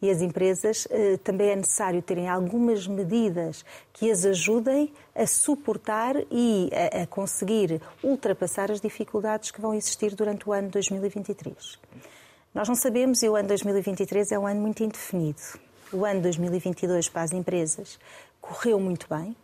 [0.00, 6.14] E as empresas eh, também é necessário terem algumas medidas que as ajudem a suportar
[6.30, 11.78] e a, a conseguir ultrapassar as dificuldades que vão existir durante o ano 2023.
[12.54, 15.40] Nós não sabemos e o ano 2023 é um ano muito indefinido.
[15.90, 17.98] O ano 2022 para as empresas
[18.40, 19.34] correu muito bem,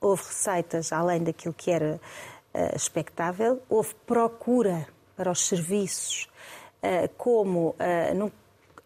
[0.00, 2.00] houve receitas além daquilo que era
[2.54, 6.28] uh, expectável, houve procura para os serviços,
[6.82, 8.32] uh, como uh,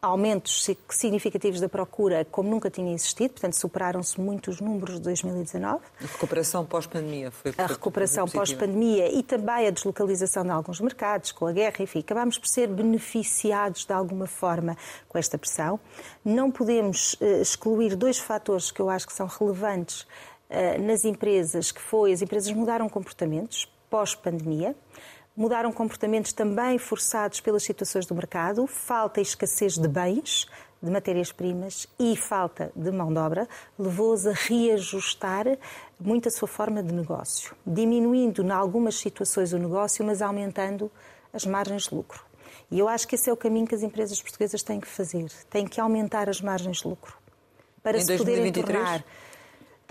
[0.02, 5.80] aumentos significativos da procura como nunca tinha existido, portanto superaram-se muitos números de 2019.
[6.00, 11.46] A recuperação pós-pandemia foi A recuperação pós-pandemia e também a deslocalização de alguns mercados com
[11.46, 14.76] a guerra, enfim, acabámos por ser beneficiados de alguma forma
[15.08, 15.78] com esta pressão.
[16.24, 20.04] Não podemos excluir dois fatores que eu acho que são relevantes
[20.80, 24.74] nas empresas, que foi as empresas mudaram comportamentos pós-pandemia,
[25.36, 30.46] mudaram comportamentos também forçados pelas situações do mercado, falta e escassez de bens,
[30.82, 35.46] de matérias-primas e falta de mão de obra, levou-os a reajustar
[35.98, 40.90] muito a sua forma de negócio, diminuindo em algumas situações o negócio, mas aumentando
[41.32, 42.24] as margens de lucro.
[42.70, 45.30] E eu acho que esse é o caminho que as empresas portuguesas têm que fazer,
[45.48, 47.16] têm que aumentar as margens de lucro
[47.82, 48.52] para em se 2023?
[48.52, 49.04] poderem tornar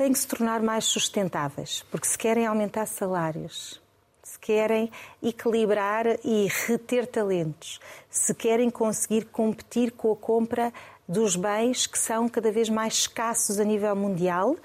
[0.02, 3.80] têm que se tornar mais sustentáveis, porque se querem aumentar salários,
[4.24, 4.90] se querem
[5.22, 10.74] equilibrar e reter talentos, se querem conseguir competir com a compra
[11.08, 14.56] dos bens que são cada vez mais escassos a nível mundial,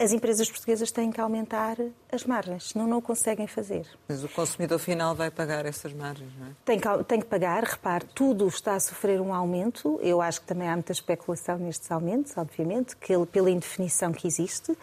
[0.00, 1.76] as empresas portuguesas têm que aumentar
[2.10, 3.86] as margens, senão não o conseguem fazer.
[4.08, 6.50] Mas o consumidor final vai pagar essas margens, não é?
[6.64, 10.00] Tem que, tem que pagar, repare, tudo está a sofrer um aumento.
[10.02, 14.74] Eu acho que também há muita especulação nestes aumentos, obviamente, que, pela indefinição que existe,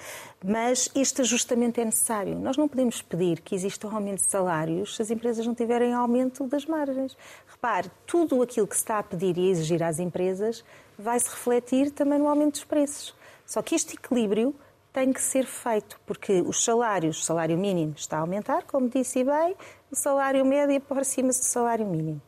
[0.45, 2.37] mas este ajustamento é necessário.
[2.37, 5.93] Nós não podemos pedir que exista um aumento de salários se as empresas não tiverem
[5.93, 7.17] aumento das margens.
[7.47, 10.63] Repare, tudo aquilo que se está a pedir e a exigir às empresas
[10.97, 13.15] vai se refletir também no aumento dos preços.
[13.47, 14.53] Só que este equilíbrio
[14.97, 19.23] tem que ser feito, porque os salários, o salário mínimo está a aumentar, como disse
[19.23, 19.55] bem,
[19.91, 22.19] o salário médio aproxima-se do salário mínimo.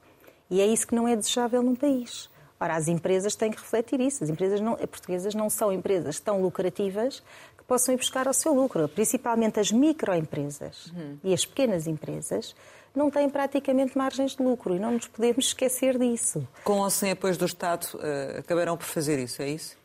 [0.52, 2.30] E é isso que não é desejável num país.
[2.60, 4.24] Ora, as empresas têm que refletir isso.
[4.24, 7.24] As empresas não, portuguesas não são empresas tão lucrativas
[7.58, 8.88] que possam ir buscar o seu lucro.
[8.88, 11.18] Principalmente as microempresas uhum.
[11.24, 12.56] e as pequenas empresas
[12.96, 16.48] não têm praticamente margens de lucro e não nos podemos esquecer disso.
[16.64, 19.79] Com ou sem apoio do Estado, uh, acabarão por fazer isso, é isso?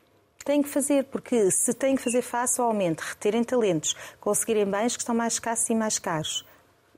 [0.44, 4.94] Tem que fazer, porque se tem que fazer face ao aumento, reterem talentos, conseguirem bens
[4.94, 6.44] que estão mais escassos e mais caros,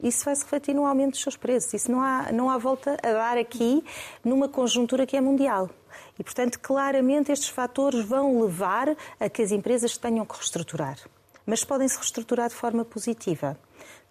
[0.03, 1.73] isso vai se refletir no aumento dos seus preços.
[1.73, 3.85] Isso não há, não há volta a dar aqui
[4.23, 5.71] numa conjuntura que é mundial.
[6.19, 10.99] E, portanto, claramente estes fatores vão levar a que as empresas tenham que reestruturar.
[11.47, 13.59] Mas podem se reestruturar de forma positiva,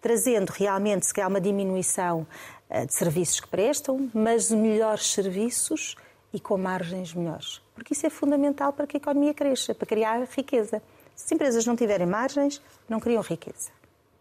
[0.02, 2.26] trazendo realmente, se calhar, uma diminuição
[2.70, 5.96] eh, de serviços que prestam, mas melhores serviços
[6.34, 7.65] e com margens melhores.
[7.76, 10.82] Porque isso é fundamental para que a economia cresça, para criar riqueza.
[11.16, 13.70] Se as empresas não tiverem margens, não criam riqueza.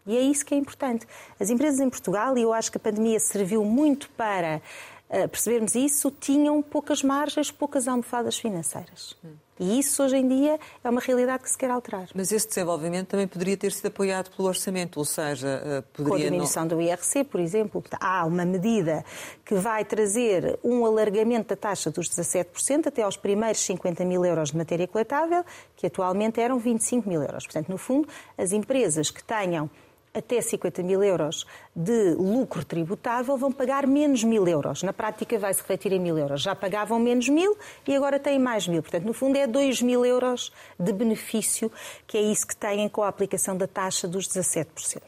[0.05, 1.07] E é isso que é importante.
[1.39, 4.61] As empresas em Portugal, e eu acho que a pandemia serviu muito para
[5.09, 9.17] uh, percebermos isso, tinham poucas margens, poucas almofadas financeiras.
[9.23, 9.44] Hum.
[9.59, 12.09] E isso, hoje em dia, é uma realidade que se quer alterar.
[12.13, 16.09] Mas esse desenvolvimento também poderia ter sido apoiado pelo orçamento, ou seja, eh, poderia...
[16.09, 16.69] Com a diminuição não...
[16.69, 19.05] do IRC, por exemplo, há uma medida
[19.45, 24.51] que vai trazer um alargamento da taxa dos 17% até aos primeiros 50 mil euros
[24.51, 25.45] de matéria coletável,
[25.77, 27.45] que atualmente eram 25 mil euros.
[27.45, 29.69] Portanto, no fundo, as empresas que tenham
[30.15, 34.81] até 50 mil euros de lucro tributável vão pagar menos mil euros.
[34.81, 36.41] Na prática vai-se refletir em mil euros.
[36.41, 38.81] Já pagavam menos mil e agora têm mais mil.
[38.81, 41.71] Portanto, no fundo é 2 mil euros de benefício,
[42.07, 45.01] que é isso que têm com a aplicação da taxa dos 17%.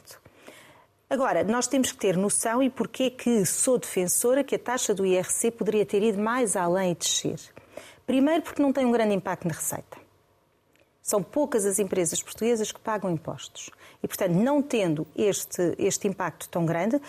[1.10, 5.06] Agora, nós temos que ter noção e porquê que sou defensora que a taxa do
[5.06, 7.40] IRC poderia ter ido mais além e descer.
[8.06, 10.07] Primeiro porque não tem um grande impacto na receita.
[11.08, 13.70] São poucas as empresas portuguesas que pagam impostos.
[14.02, 17.00] E, portanto, não tendo este, este impacto tão grande,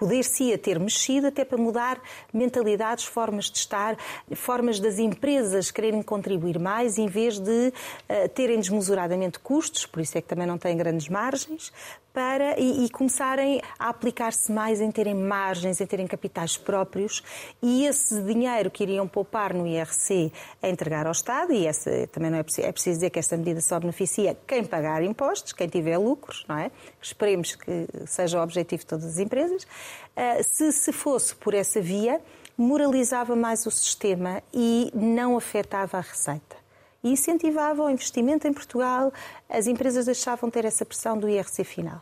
[0.00, 2.00] poder-se-ia ter mexido até para mudar
[2.32, 3.98] mentalidades, formas de estar,
[4.34, 10.16] formas das empresas quererem contribuir mais em vez de uh, terem desmesuradamente custos, por isso
[10.16, 11.70] é que também não têm grandes margens,
[12.12, 17.22] para e, e começarem a aplicar-se mais em terem margens, em terem capitais próprios
[17.62, 20.32] e esse dinheiro que iriam poupar no IRC
[20.62, 23.60] a entregar ao Estado, e essa, também não é é preciso dizer que esta medida
[23.60, 26.70] só beneficia quem pagar impostos, quem tiver lucros, não é?
[27.00, 29.66] Esperemos que seja o objetivo de todas as empresas.
[30.16, 32.20] Uh, se, se fosse por essa via,
[32.56, 36.60] moralizava mais o sistema e não afetava a receita
[37.02, 39.12] e incentivava o investimento em Portugal,
[39.48, 42.00] as empresas deixavam de ter essa pressão do IRC final.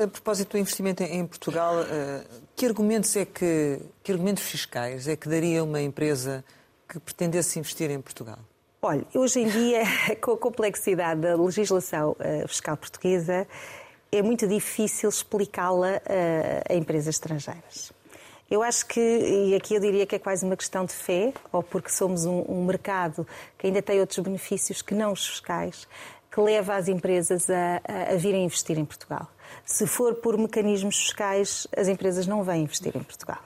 [0.00, 2.24] A propósito do investimento em Portugal, eh,
[2.56, 6.44] que argumentos é que, que argumentos fiscais é que daria uma empresa
[6.88, 8.38] que pretendesse investir em Portugal?
[8.82, 9.82] Olha, hoje em dia,
[10.20, 13.46] com a complexidade da legislação uh, fiscal portuguesa,
[14.12, 17.92] é muito difícil explicá-la uh, a empresas estrangeiras.
[18.48, 21.62] Eu acho que, e aqui eu diria que é quase uma questão de fé, ou
[21.62, 23.26] porque somos um, um mercado
[23.58, 25.88] que ainda tem outros benefícios que não os fiscais,
[26.30, 29.28] que leva as empresas a, a, a virem investir em Portugal.
[29.64, 33.40] Se for por mecanismos fiscais, as empresas não vêm investir em Portugal.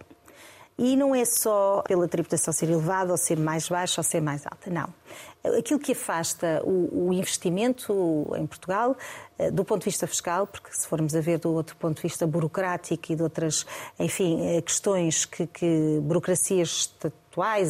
[0.83, 4.47] E não é só pela tributação ser elevada, ou ser mais baixa, ou ser mais
[4.47, 4.71] alta.
[4.71, 4.89] Não.
[5.59, 8.97] Aquilo que afasta o, o investimento em Portugal,
[9.39, 12.03] eh, do ponto de vista fiscal, porque se formos a ver do outro ponto de
[12.03, 13.67] vista burocrático e de outras,
[13.99, 16.91] enfim, eh, questões que, que burocracias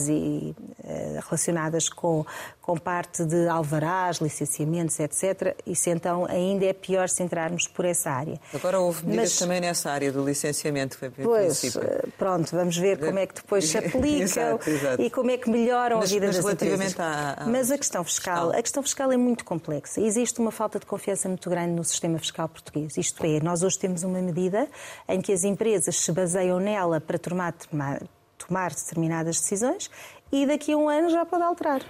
[0.09, 0.55] e
[0.85, 2.25] uh, relacionadas com,
[2.61, 5.57] com parte de alvarás, licenciamentos, etc.
[5.67, 8.41] Isso então ainda é pior se entrarmos por essa área.
[8.55, 10.97] Agora houve medidas Mas, também nessa área do licenciamento.
[10.97, 11.89] Foi pois, princípio.
[11.89, 15.03] Eh, pronto, vamos ver como é que depois se aplicam exato, exato.
[15.03, 17.17] e como é que melhoram mas, a vida mas das relativamente empresas.
[17.17, 17.47] À, à...
[17.47, 20.01] Mas a questão fiscal, fiscal, a questão fiscal é muito complexa.
[20.01, 22.97] Existe uma falta de confiança muito grande no sistema fiscal português.
[22.97, 24.69] Isto é, nós hoje temos uma medida
[25.09, 27.55] em que as empresas se baseiam nela para tomar
[28.51, 29.89] tomar determinadas decisões
[30.33, 31.81] e daqui a um ano já pode alterar.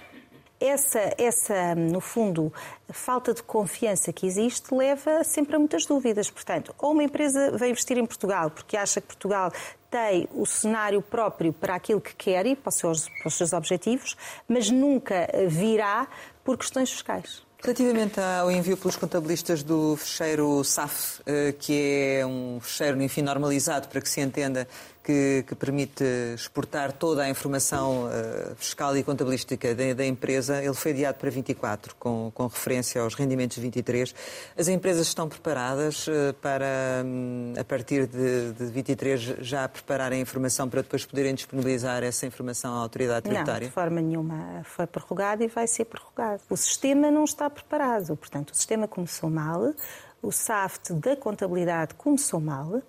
[0.59, 2.53] Essa, essa, no fundo,
[2.87, 6.29] falta de confiança que existe leva sempre a muitas dúvidas.
[6.29, 9.51] Portanto, ou uma empresa vem investir em Portugal porque acha que Portugal
[9.89, 13.53] tem o cenário próprio para aquilo que quer e para os seus, para os seus
[13.53, 14.15] objetivos,
[14.47, 16.07] mas nunca virá
[16.43, 17.43] por questões fiscais.
[17.63, 23.87] Relativamente ao envio pelos contabilistas do fecheiro SAF, eh, que é um fecheiro, enfim, normalizado
[23.87, 24.67] para que se entenda
[25.03, 26.03] que, que, permite
[26.35, 31.29] exportar toda a informação uh, fiscal e contabilística da, da, empresa, ele foi adiado para
[31.29, 34.13] 24, com, com, referência aos rendimentos de 23.
[34.57, 40.21] As empresas estão preparadas uh, para, um, a partir de, de 23, já prepararem a
[40.21, 43.61] informação para depois poderem disponibilizar essa informação à autoridade tributária?
[43.61, 44.61] Não, de forma nenhuma.
[44.63, 46.41] Foi prorrogado e vai ser prorrogado.
[46.49, 48.15] O sistema não está preparado.
[48.15, 49.73] Portanto, o sistema começou mal,
[50.21, 52.81] o SAFT da contabilidade começou mal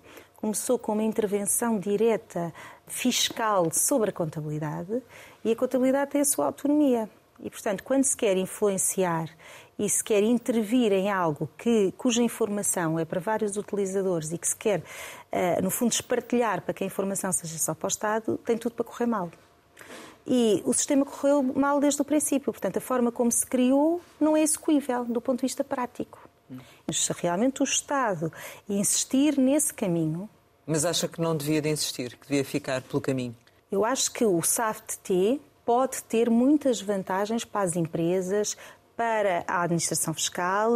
[0.43, 2.53] começou com uma intervenção direta
[2.85, 5.01] fiscal sobre a contabilidade
[5.41, 7.09] e a contabilidade tem a sua autonomia.
[7.39, 9.29] E, portanto, quando se quer influenciar
[9.79, 14.49] e se quer intervir em algo que, cuja informação é para vários utilizadores e que
[14.49, 14.83] se quer,
[15.31, 18.75] eh, no fundo, espartilhar para que a informação seja só para o Estado, tem tudo
[18.75, 19.31] para correr mal.
[20.27, 22.51] E o sistema correu mal desde o princípio.
[22.51, 26.32] Portanto, a forma como se criou não é execuível do ponto de vista prático.
[26.91, 28.31] Se realmente o Estado
[28.67, 30.29] insistir nesse caminho.
[30.65, 33.35] Mas acha que não devia de insistir, que devia ficar pelo caminho?
[33.71, 38.57] Eu acho que o SAFT-T pode ter muitas vantagens para as empresas,
[38.95, 40.71] para a administração fiscal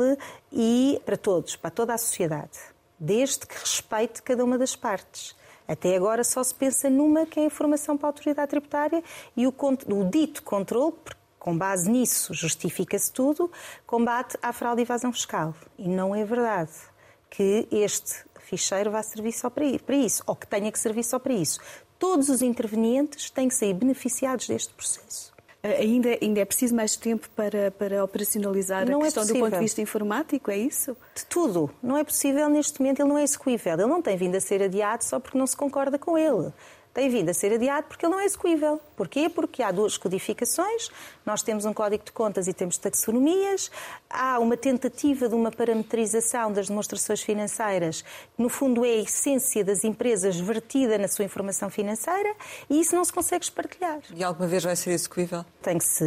[0.52, 2.58] e para todos, para toda a sociedade,
[3.00, 5.36] desde que respeite cada uma das partes.
[5.68, 9.04] Até agora só se pensa numa que é a informação para a autoridade tributária
[9.36, 10.96] e o, o dito controle,
[11.48, 13.50] com base nisso, justifica-se tudo,
[13.86, 15.56] combate à fraude e evasão fiscal.
[15.80, 16.74] E não é verdade
[17.30, 19.64] que este ficheiro vá servir só para
[19.96, 21.62] isso, ou que tenha que servir só para isso.
[21.98, 25.34] Todos os intervenientes têm que sair beneficiados deste processo.
[25.64, 29.28] Eh, ainda, ainda é preciso mais tempo para, para operacionalizar não a é questão é
[29.28, 30.98] do ponto de vista informático, é isso?
[31.16, 31.70] De tudo.
[31.82, 33.74] Não é possível neste momento, ele não é execuível.
[33.74, 36.52] Ele não tem vindo a ser adiado só porque não se concorda com ele
[36.98, 38.82] tem vindo a ser adiado porque ele não é execuível.
[38.96, 39.30] Porquê?
[39.30, 40.90] Porque há duas codificações,
[41.24, 43.70] nós temos um código de contas e temos taxonomias,
[44.10, 49.64] há uma tentativa de uma parametrização das demonstrações financeiras, que no fundo é a essência
[49.64, 52.34] das empresas vertida na sua informação financeira,
[52.68, 54.00] e isso não se consegue espartilhar.
[54.16, 55.46] E alguma vez vai ser execuível?
[55.62, 56.04] Tem que se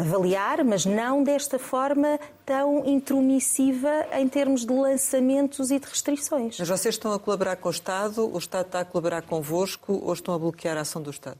[0.00, 6.56] avaliar, mas não desta forma tão intromissiva em termos de lançamentos e de restrições.
[6.58, 10.12] Mas vocês estão a colaborar com o Estado, o Estado está a colaborar convosco ou
[10.12, 11.38] estão a bloquear a ação do Estado?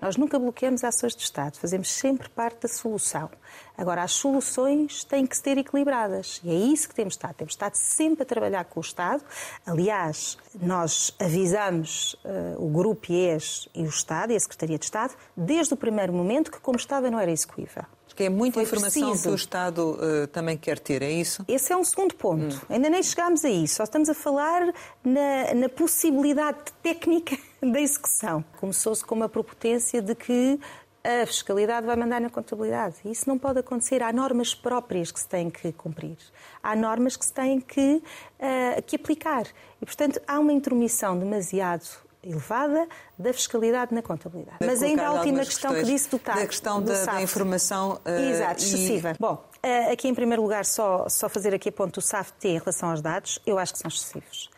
[0.00, 3.30] Nós nunca bloqueamos ações do Estado, fazemos sempre parte da solução.
[3.78, 7.34] Agora, as soluções têm que ser equilibradas e é isso que temos estado.
[7.34, 9.24] Temos estado sempre a trabalhar com o Estado.
[9.64, 15.14] Aliás, nós avisamos uh, o Grupo IES e o Estado e a Secretaria de Estado
[15.34, 17.84] desde o primeiro momento que, como estava, não era execuível.
[18.16, 19.28] Porque é muita Foi informação preciso.
[19.28, 21.44] que o Estado uh, também quer ter, é isso?
[21.46, 22.56] Esse é um segundo ponto.
[22.56, 22.60] Hum.
[22.70, 23.74] Ainda nem chegámos a isso.
[23.74, 24.72] Só estamos a falar
[25.04, 28.42] na, na possibilidade técnica da execução.
[28.58, 30.58] Começou-se com uma propotência de que
[31.04, 32.96] a fiscalidade vai mandar na contabilidade.
[33.04, 34.02] Isso não pode acontecer.
[34.02, 36.16] Há normas próprias que se têm que cumprir.
[36.62, 38.02] Há normas que se têm que,
[38.40, 39.44] uh, que aplicar.
[39.78, 41.86] E, portanto, há uma intromissão demasiado
[42.26, 42.88] elevada
[43.18, 44.58] da fiscalidade na contabilidade.
[44.60, 46.36] Mas ainda a última questão que disse do TAP.
[46.36, 48.00] Da questão da, da, informação.
[48.04, 49.10] Uh, Exato, excessiva.
[49.12, 49.14] E...
[49.18, 52.58] Bom, uh, aqui em primeiro lugar, só, só fazer aqui a ponto do SAFT em
[52.58, 54.50] relação aos dados, eu acho que são excessivos.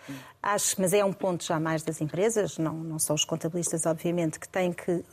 [0.42, 4.38] Acho, mas é um ponto já mais das empresas, não, não são os contabilistas, obviamente,
[4.38, 5.04] que têm que uh,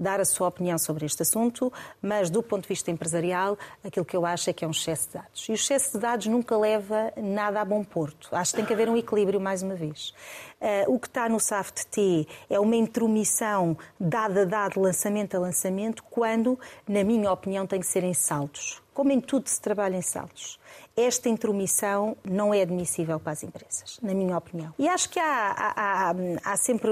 [0.00, 4.16] dar a sua opinião sobre este assunto, mas do ponto de vista empresarial, aquilo que
[4.16, 5.48] eu acho é que é um excesso de dados.
[5.48, 8.28] E o excesso de dados nunca leva nada a bom porto.
[8.32, 10.14] Acho que tem que haver um equilíbrio, mais uma vez.
[10.60, 16.02] Uh, o que está no SAFT-T é uma intromissão dada a dado, lançamento a lançamento,
[16.04, 18.82] quando, na minha opinião, tem que ser em saltos.
[18.92, 20.58] Como em tudo se trabalha em saltos
[20.98, 24.74] esta intromissão não é admissível para as empresas, na minha opinião.
[24.76, 26.90] E acho que há, há, há, sempre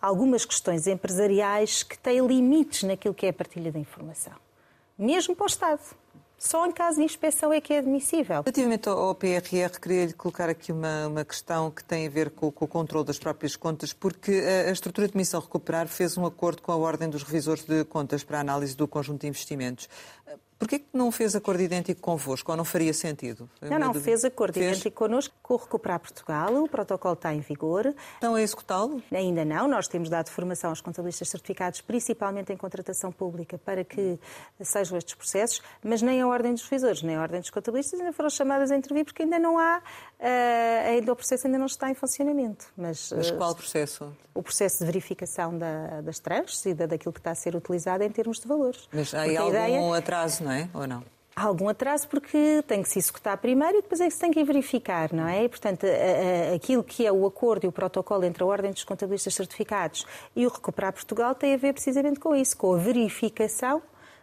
[0.00, 4.34] algumas questões empresariais que têm limites naquilo que é a partilha da informação,
[4.96, 5.80] mesmo para o Estado.
[6.42, 8.40] Só em caso de inspeção é que é admissível.
[8.40, 12.64] Relativamente ao PRR, queria colocar aqui uma, uma questão que tem a ver com, com,
[12.64, 16.62] o controle das próprias contas, porque a, a estrutura de missão Recuperar fez um acordo
[16.62, 19.86] com a Ordem dos Revisores de Contas para a análise do conjunto de investimentos.
[20.60, 22.50] Porquê que não fez acordo idêntico convosco?
[22.50, 23.48] Ou não faria sentido?
[23.62, 24.66] Não, não, fez acordo fez?
[24.66, 26.54] idêntico connosco com o Recuperar Portugal.
[26.62, 27.94] O protocolo está em vigor.
[28.12, 29.02] Estão a executá-lo?
[29.10, 29.66] Ainda não.
[29.66, 34.18] Nós temos dado formação aos contabilistas certificados, principalmente em contratação pública, para que
[34.60, 38.12] sejam estes processos, mas nem a Ordem dos Revisores, nem a Ordem dos Contabilistas ainda
[38.12, 41.90] foram chamadas a intervir, porque ainda não há, uh, ainda o processo ainda não está
[41.90, 42.66] em funcionamento.
[42.76, 44.12] Mas, mas qual processo?
[44.34, 48.04] O processo de verificação da, das tranches e da, daquilo que está a ser utilizado
[48.04, 48.86] em termos de valores.
[48.92, 49.96] Mas há algum ideia...
[49.96, 50.68] atraso, não não é?
[50.74, 51.04] Ou não?
[51.34, 54.30] Há algum atraso porque tem que se executar primeiro e depois é que se tem
[54.30, 55.44] que verificar, não é?
[55.44, 55.86] E, portanto,
[56.54, 60.44] aquilo que é o acordo e o protocolo entre a Ordem dos Contabilistas Certificados e
[60.44, 63.80] o Recuperar Portugal tem a ver precisamente com isso, com a verificação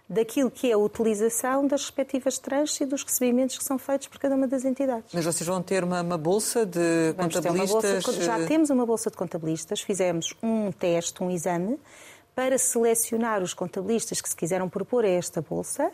[0.10, 4.20] daquilo que é a utilização das respectivas tranches e dos recebimentos que são feitos por
[4.20, 5.12] cada uma das entidades.
[5.14, 8.04] Mas vocês vão ter uma, uma bolsa de Vamos contabilistas?
[8.04, 11.80] Bolsa de, já temos uma bolsa de contabilistas, fizemos um teste, um exame,
[12.38, 15.92] para selecionar os contabilistas que se quiseram propor a esta bolsa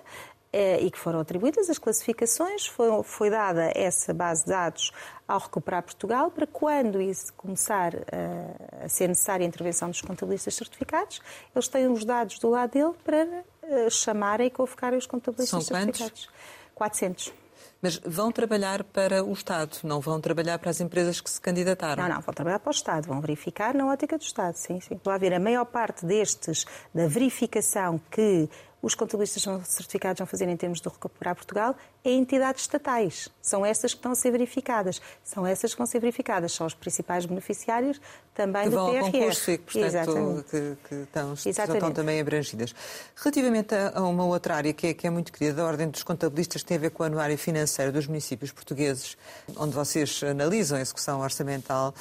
[0.52, 4.92] eh, e que foram atribuídas as classificações, foi, foi, dada essa base de dados
[5.26, 10.54] ao Recuperar Portugal para quando isso começar a, a ser necessária a intervenção dos contabilistas
[10.54, 11.22] certificados,
[11.56, 15.78] eles têm os dados do lado dele para uh, chamarem e convocarem os contabilistas São
[15.78, 16.26] certificados.
[16.26, 16.30] Quantos?
[16.76, 17.43] 400.
[17.84, 22.02] Mas vão trabalhar para o Estado, não vão trabalhar para as empresas que se candidataram?
[22.02, 24.98] Não, não, vão trabalhar para o Estado, vão verificar na ótica do Estado, sim, sim.
[25.04, 26.66] Vai haver a maior parte destes,
[26.96, 28.50] da verificação que
[28.84, 31.74] os contabilistas são certificados vão fazer em termos de recuperar Portugal
[32.04, 33.30] é entidades estatais.
[33.42, 35.02] São essas que estão a ser verificadas.
[35.24, 36.52] São essas que vão ser verificadas.
[36.52, 38.02] São os principais beneficiários
[38.36, 39.06] também que do vão PRR.
[39.06, 42.76] Ao concurso e que, portanto, que, que estão, estão, também abrangidas.
[43.16, 46.62] Relativamente a uma outra área que é, que é muito querida, a Ordem dos Contabilistas,
[46.62, 49.18] que tem a ver com o anuário financeiro dos municípios portugueses,
[49.56, 51.94] onde vocês analisam a execução orçamental,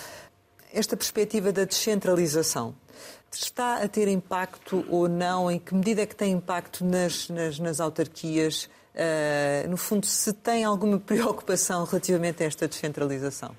[0.72, 2.74] esta perspectiva da descentralização
[3.30, 5.50] está a ter impacto ou não?
[5.50, 8.68] Em que medida é que tem impacto nas, nas, nas autarquias?
[8.94, 13.54] Uh, no fundo, se tem alguma preocupação relativamente a esta descentralização?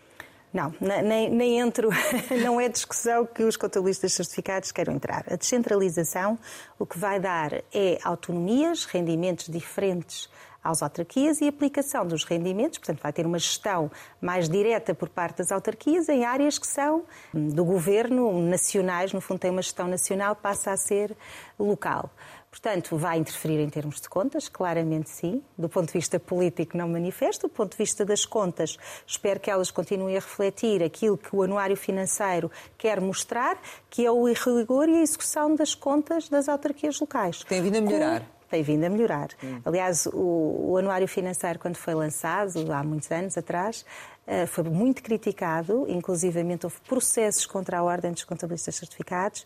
[0.54, 1.90] Não, nem, nem entro,
[2.44, 5.26] não é discussão que os contabilistas certificados queiram entrar.
[5.28, 6.38] A descentralização
[6.78, 10.30] o que vai dar é autonomias, rendimentos diferentes
[10.64, 13.92] às autarquias e aplicação dos rendimentos, portanto, vai ter uma gestão
[14.22, 17.04] mais direta por parte das autarquias em áreas que são
[17.34, 21.16] do governo, nacionais, no fundo, tem uma gestão nacional, passa a ser
[21.60, 22.10] local.
[22.54, 24.48] Portanto, vai interferir em termos de contas?
[24.48, 25.42] Claramente sim.
[25.58, 27.48] Do ponto de vista político, não manifesto.
[27.48, 31.42] Do ponto de vista das contas, espero que elas continuem a refletir aquilo que o
[31.42, 33.58] anuário financeiro quer mostrar,
[33.90, 37.44] que é o rigor e a execução das contas das autarquias locais.
[37.44, 38.33] Tem vindo a melhorar.
[38.54, 39.30] Tem vindo a melhorar.
[39.44, 39.62] Hum.
[39.66, 43.84] Aliás, o, o, anuário financeiro, quando foi lançado, há muitos anos atrás,
[44.28, 49.44] uh, foi muito criticado, inclusivamente houve processos contra a Ordem dos Contabilistas Certificados,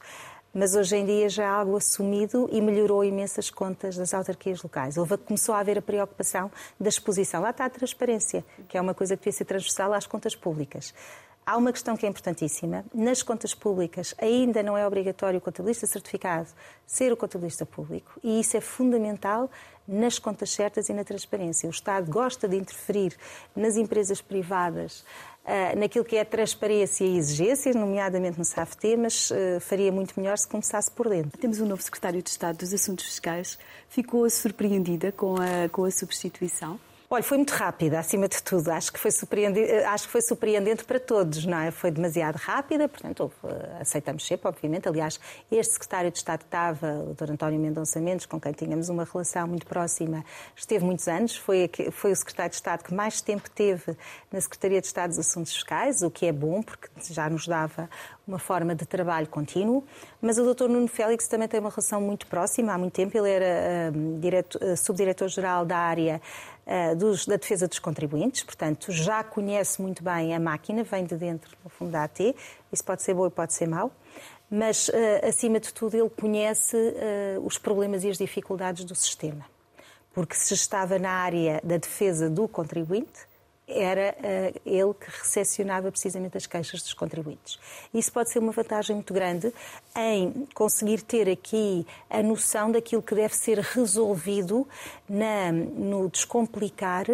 [0.54, 4.98] mas hoje em dia já é algo assumido e melhorou imensas contas das autarquias locais.
[4.98, 7.42] Houve, começou a haver a preocupação da exposição.
[7.42, 10.94] Lá está a transparência, que é uma coisa que devia ser transversal às contas públicas.
[11.48, 12.84] Há uma questão que é importantíssima.
[12.94, 16.50] Nas contas públicas ainda não é obrigatório o contabilista certificado
[16.86, 19.50] ser o contabilista público e isso é fundamental
[19.88, 21.66] nas contas certas e na transparência.
[21.66, 23.16] O Estado gosta de interferir
[23.56, 25.06] nas empresas privadas
[25.48, 30.38] Uh, naquilo que é transparência e exigências, nomeadamente no SAFT, mas uh, faria muito melhor
[30.38, 31.40] se começasse por dentro.
[31.40, 33.58] Temos um novo secretário de Estado dos Assuntos Fiscais.
[33.88, 36.78] Ficou surpreendida com a, com a substituição?
[37.10, 38.70] Olha, foi muito rápida, acima de tudo.
[38.70, 41.72] Acho que foi surpreendente, acho que foi surpreendente para todos, não é?
[41.72, 43.32] Foi demasiado rápida, portanto,
[43.80, 44.90] aceitamos sempre, obviamente.
[44.90, 45.18] Aliás,
[45.50, 47.32] este secretário de Estado estava, o Dr.
[47.32, 52.12] António Mendonça Mendes, com quem tínhamos uma relação muito próxima, esteve muitos anos, foi, foi
[52.12, 53.96] o secretário de Estado que mais tempo teve
[54.30, 57.90] na Secretaria de Estado dos Assuntos Fiscais, o que é bom, porque já nos dava
[58.28, 59.82] uma forma de trabalho contínuo,
[60.22, 60.68] mas o Dr.
[60.68, 63.18] Nuno Félix também tem uma relação muito próxima, há muito tempo.
[63.18, 66.22] Ele era uh, subdiretor-geral da área
[66.68, 71.16] uh, dos, da defesa dos contribuintes, portanto, já conhece muito bem a máquina, vem de
[71.16, 72.36] dentro, no fundo, da AT.
[72.72, 73.92] Isso pode ser bom e pode ser mau
[74.50, 74.90] mas,
[75.28, 76.78] acima de tudo, ele conhece
[77.44, 79.46] os problemas e as dificuldades do sistema.
[80.14, 83.27] Porque se estava na área da defesa do contribuinte,
[83.68, 87.60] era uh, ele que recepcionava precisamente as queixas dos contribuintes.
[87.94, 89.54] Isso pode ser uma vantagem muito grande
[89.96, 94.68] em conseguir ter aqui a noção daquilo que deve ser resolvido
[95.10, 97.06] na, no descomplicar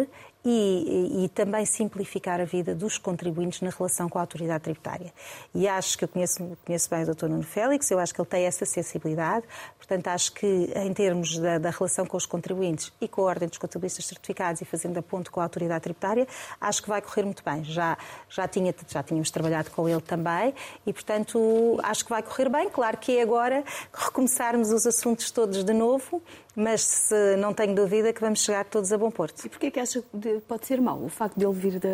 [0.44, 5.12] e, e, também simplificar a vida dos contribuintes na relação com a autoridade tributária.
[5.54, 7.28] E acho que eu conheço, conheço bem o Dr.
[7.28, 9.46] Nuno Félix, eu acho que ele tem essa sensibilidade,
[9.78, 13.48] portanto acho que em termos da, da, relação com os contribuintes e com a Ordem
[13.48, 16.26] dos Contabilistas Certificados e fazendo a ponto com a autoridade tributária,
[16.60, 17.64] acho que vai correr muito bem.
[17.64, 17.96] Já,
[18.28, 20.54] já, tinha, já tínhamos trabalhado com ele também
[20.86, 22.68] e, portanto, acho que vai correr bem.
[22.68, 26.22] Claro que é agora recomeçarmos os assuntos todos de novo
[26.56, 29.44] mas se, não tenho dúvida que vamos chegar todos a bom porto.
[29.44, 31.88] E porquê é que acha que pode ser mau o facto de ele vir da,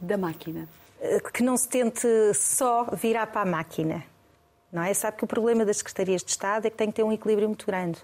[0.00, 0.68] da, máquina?
[1.00, 4.04] Eh, que não se tente só virar para a máquina.
[4.72, 4.92] Não é?
[4.92, 7.48] Sabe que o problema das secretarias de Estado é que tem que ter um equilíbrio
[7.48, 7.98] muito grande.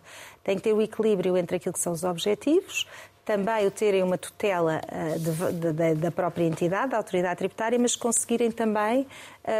[0.44, 2.86] Tem que ter o um equilíbrio entre aquilo que são os objetivos,
[3.24, 7.94] também o terem uma tutela uh, de, de, da própria entidade, da autoridade tributária, mas
[7.94, 9.06] conseguirem também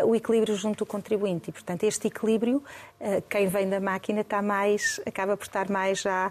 [0.05, 1.51] o equilíbrio junto do contribuinte.
[1.51, 2.63] E, portanto, este equilíbrio,
[3.01, 6.31] uh, quem vem da máquina está mais, acaba por estar mais já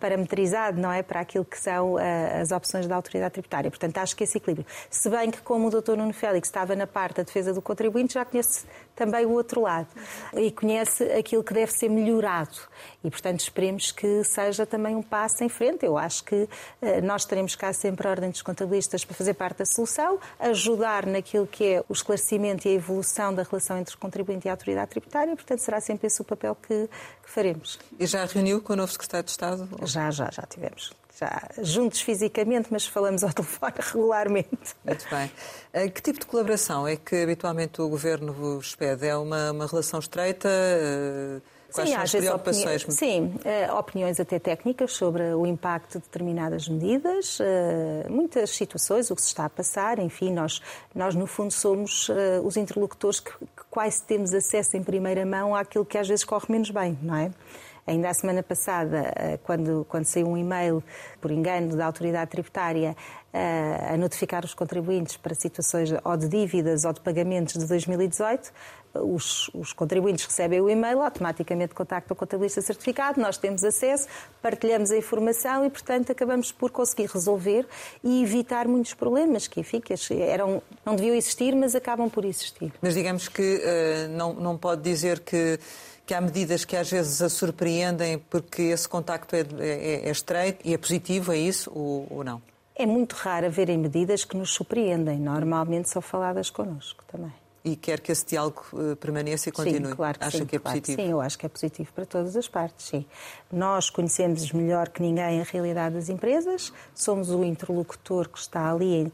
[0.00, 1.02] parametrizado, não é?
[1.02, 3.70] Para aquilo que são as opções da autoridade tributária.
[3.70, 4.66] Portanto, acho que esse equilíbrio.
[4.90, 5.96] Se bem que, como o Dr.
[5.96, 8.64] Nuno Félix estava na parte da defesa do contribuinte, já conhece
[8.96, 9.88] também o outro lado
[10.34, 12.56] e conhece aquilo que deve ser melhorado.
[13.04, 15.84] E, portanto, esperemos que seja também um passo em frente.
[15.84, 16.48] Eu acho que
[16.80, 21.06] eh, nós teremos cá sempre a Ordem dos Contabilistas para fazer parte da solução, ajudar
[21.06, 24.52] naquilo que é o esclarecimento e a evolução da relação entre o contribuinte e a
[24.52, 25.34] autoridade tributária.
[25.34, 26.88] Portanto, será sempre esse o papel que,
[27.22, 27.78] que faremos.
[27.98, 29.68] E já reuniu com o novo Secretário de Estado?
[29.82, 34.76] Já, já, já tivemos já juntos fisicamente, mas falamos ao telefone regularmente.
[34.84, 35.30] Muito bem.
[35.72, 39.06] Eh, que tipo de colaboração é que habitualmente o Governo vos pede?
[39.06, 40.48] É uma, uma relação estreita?
[41.68, 42.82] Eh, quais sim, são as preocupações?
[42.82, 42.96] Opini...
[42.96, 49.16] Sim, uh, opiniões até técnicas sobre o impacto de determinadas medidas, uh, muitas situações, o
[49.16, 50.60] que se está a passar, enfim, nós,
[50.94, 52.14] nós no fundo somos uh,
[52.44, 56.46] os interlocutores que, que quase temos acesso em primeira mão àquilo que às vezes corre
[56.48, 57.30] menos bem, não é?
[57.86, 60.82] Ainda a semana passada, eh, quando, quando saiu um e-mail,
[61.20, 62.96] por engano, da autoridade tributária
[63.32, 68.52] eh, a notificar os contribuintes para situações ou de dívidas ou de pagamentos de 2018,
[69.02, 74.06] os, os, contribuintes recebem o e-mail, automaticamente contactam o contabilista certificado, nós temos acesso,
[74.42, 77.66] partilhamos a informação e, portanto, acabamos por conseguir resolver
[78.02, 82.72] e evitar muitos problemas que, que eram, não deviam existir, mas acabam por existir.
[82.80, 85.58] Mas digamos que uh, não, não pode dizer que
[86.06, 90.60] que há medidas que às vezes a surpreendem porque esse contacto é, é, é estreito
[90.64, 92.40] e é positivo, é isso ou, ou não?
[92.76, 95.18] É muito raro haverem medidas que nos surpreendem.
[95.18, 97.32] Normalmente são faladas connosco também.
[97.66, 99.88] E quer que esse diálogo uh, permaneça e continue?
[99.88, 101.02] Sim, claro que Acha sim, que é claro positivo?
[101.02, 103.04] Sim, eu acho que é positivo para todas as partes, sim.
[103.50, 108.94] Nós conhecemos melhor que ninguém a realidade das empresas, somos o interlocutor que está ali
[108.94, 109.12] em,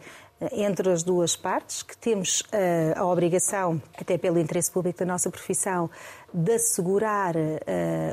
[0.52, 5.30] entre as duas partes, que temos uh, a obrigação, até pelo interesse público da nossa
[5.30, 5.88] profissão,
[6.34, 7.34] de assegurar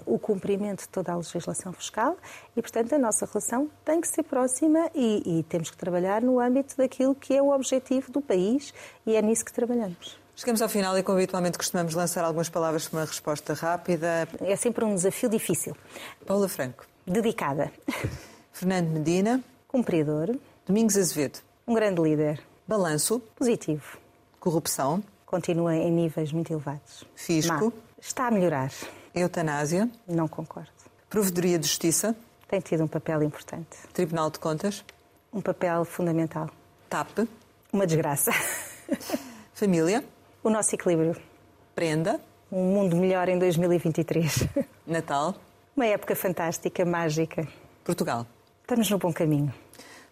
[0.05, 2.17] o cumprimento de toda a legislação fiscal
[2.53, 6.37] e, portanto, a nossa relação tem que ser próxima e, e temos que trabalhar no
[6.37, 8.73] âmbito daquilo que é o objetivo do país
[9.05, 10.19] e é nisso que trabalhamos.
[10.39, 14.25] Chegamos ao final e, como habitualmente, costumamos lançar algumas palavras para uma resposta rápida.
[14.39, 15.75] É sempre um desafio difícil.
[16.25, 16.87] Paula Franco.
[17.05, 17.69] Dedicada.
[18.53, 19.43] Fernando Medina.
[19.67, 20.33] Cumpridor.
[20.65, 21.39] Domingos Azevedo.
[21.67, 22.41] Um grande líder.
[22.65, 23.19] Balanço.
[23.35, 23.97] Positivo.
[24.39, 25.03] Corrupção.
[25.25, 27.03] Continua em níveis muito elevados.
[27.15, 27.65] Fisco.
[27.65, 27.71] Má.
[28.01, 28.71] Está a melhorar.
[29.13, 29.89] Eutanásia.
[30.07, 30.71] Não concordo.
[31.09, 32.15] Provedoria de Justiça.
[32.47, 33.77] Tem tido um papel importante.
[33.91, 34.85] Tribunal de Contas.
[35.33, 36.49] Um papel fundamental.
[36.89, 37.27] TAP.
[37.73, 38.31] Uma desgraça.
[39.53, 40.01] Família.
[40.43, 41.15] O nosso equilíbrio.
[41.75, 42.19] Prenda.
[42.51, 44.47] Um mundo melhor em 2023.
[44.87, 45.35] Natal.
[45.75, 47.47] Uma época fantástica, mágica.
[47.83, 48.25] Portugal.
[48.61, 49.53] Estamos no bom caminho.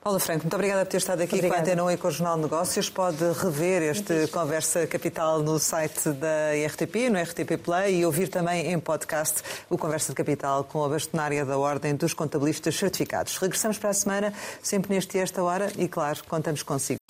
[0.03, 1.53] Paula Franco, muito obrigada por ter estado aqui Obrigada.
[1.53, 2.89] com a Antena 1 e com o Jornal de Negócios.
[2.89, 8.71] Pode rever este Conversa Capital no site da RTP, no RTP Play e ouvir também
[8.71, 13.37] em podcast o Conversa de Capital com a bastonária da Ordem dos Contabilistas Certificados.
[13.37, 17.06] Regressamos para a semana, sempre neste e esta hora e, claro, contamos consigo.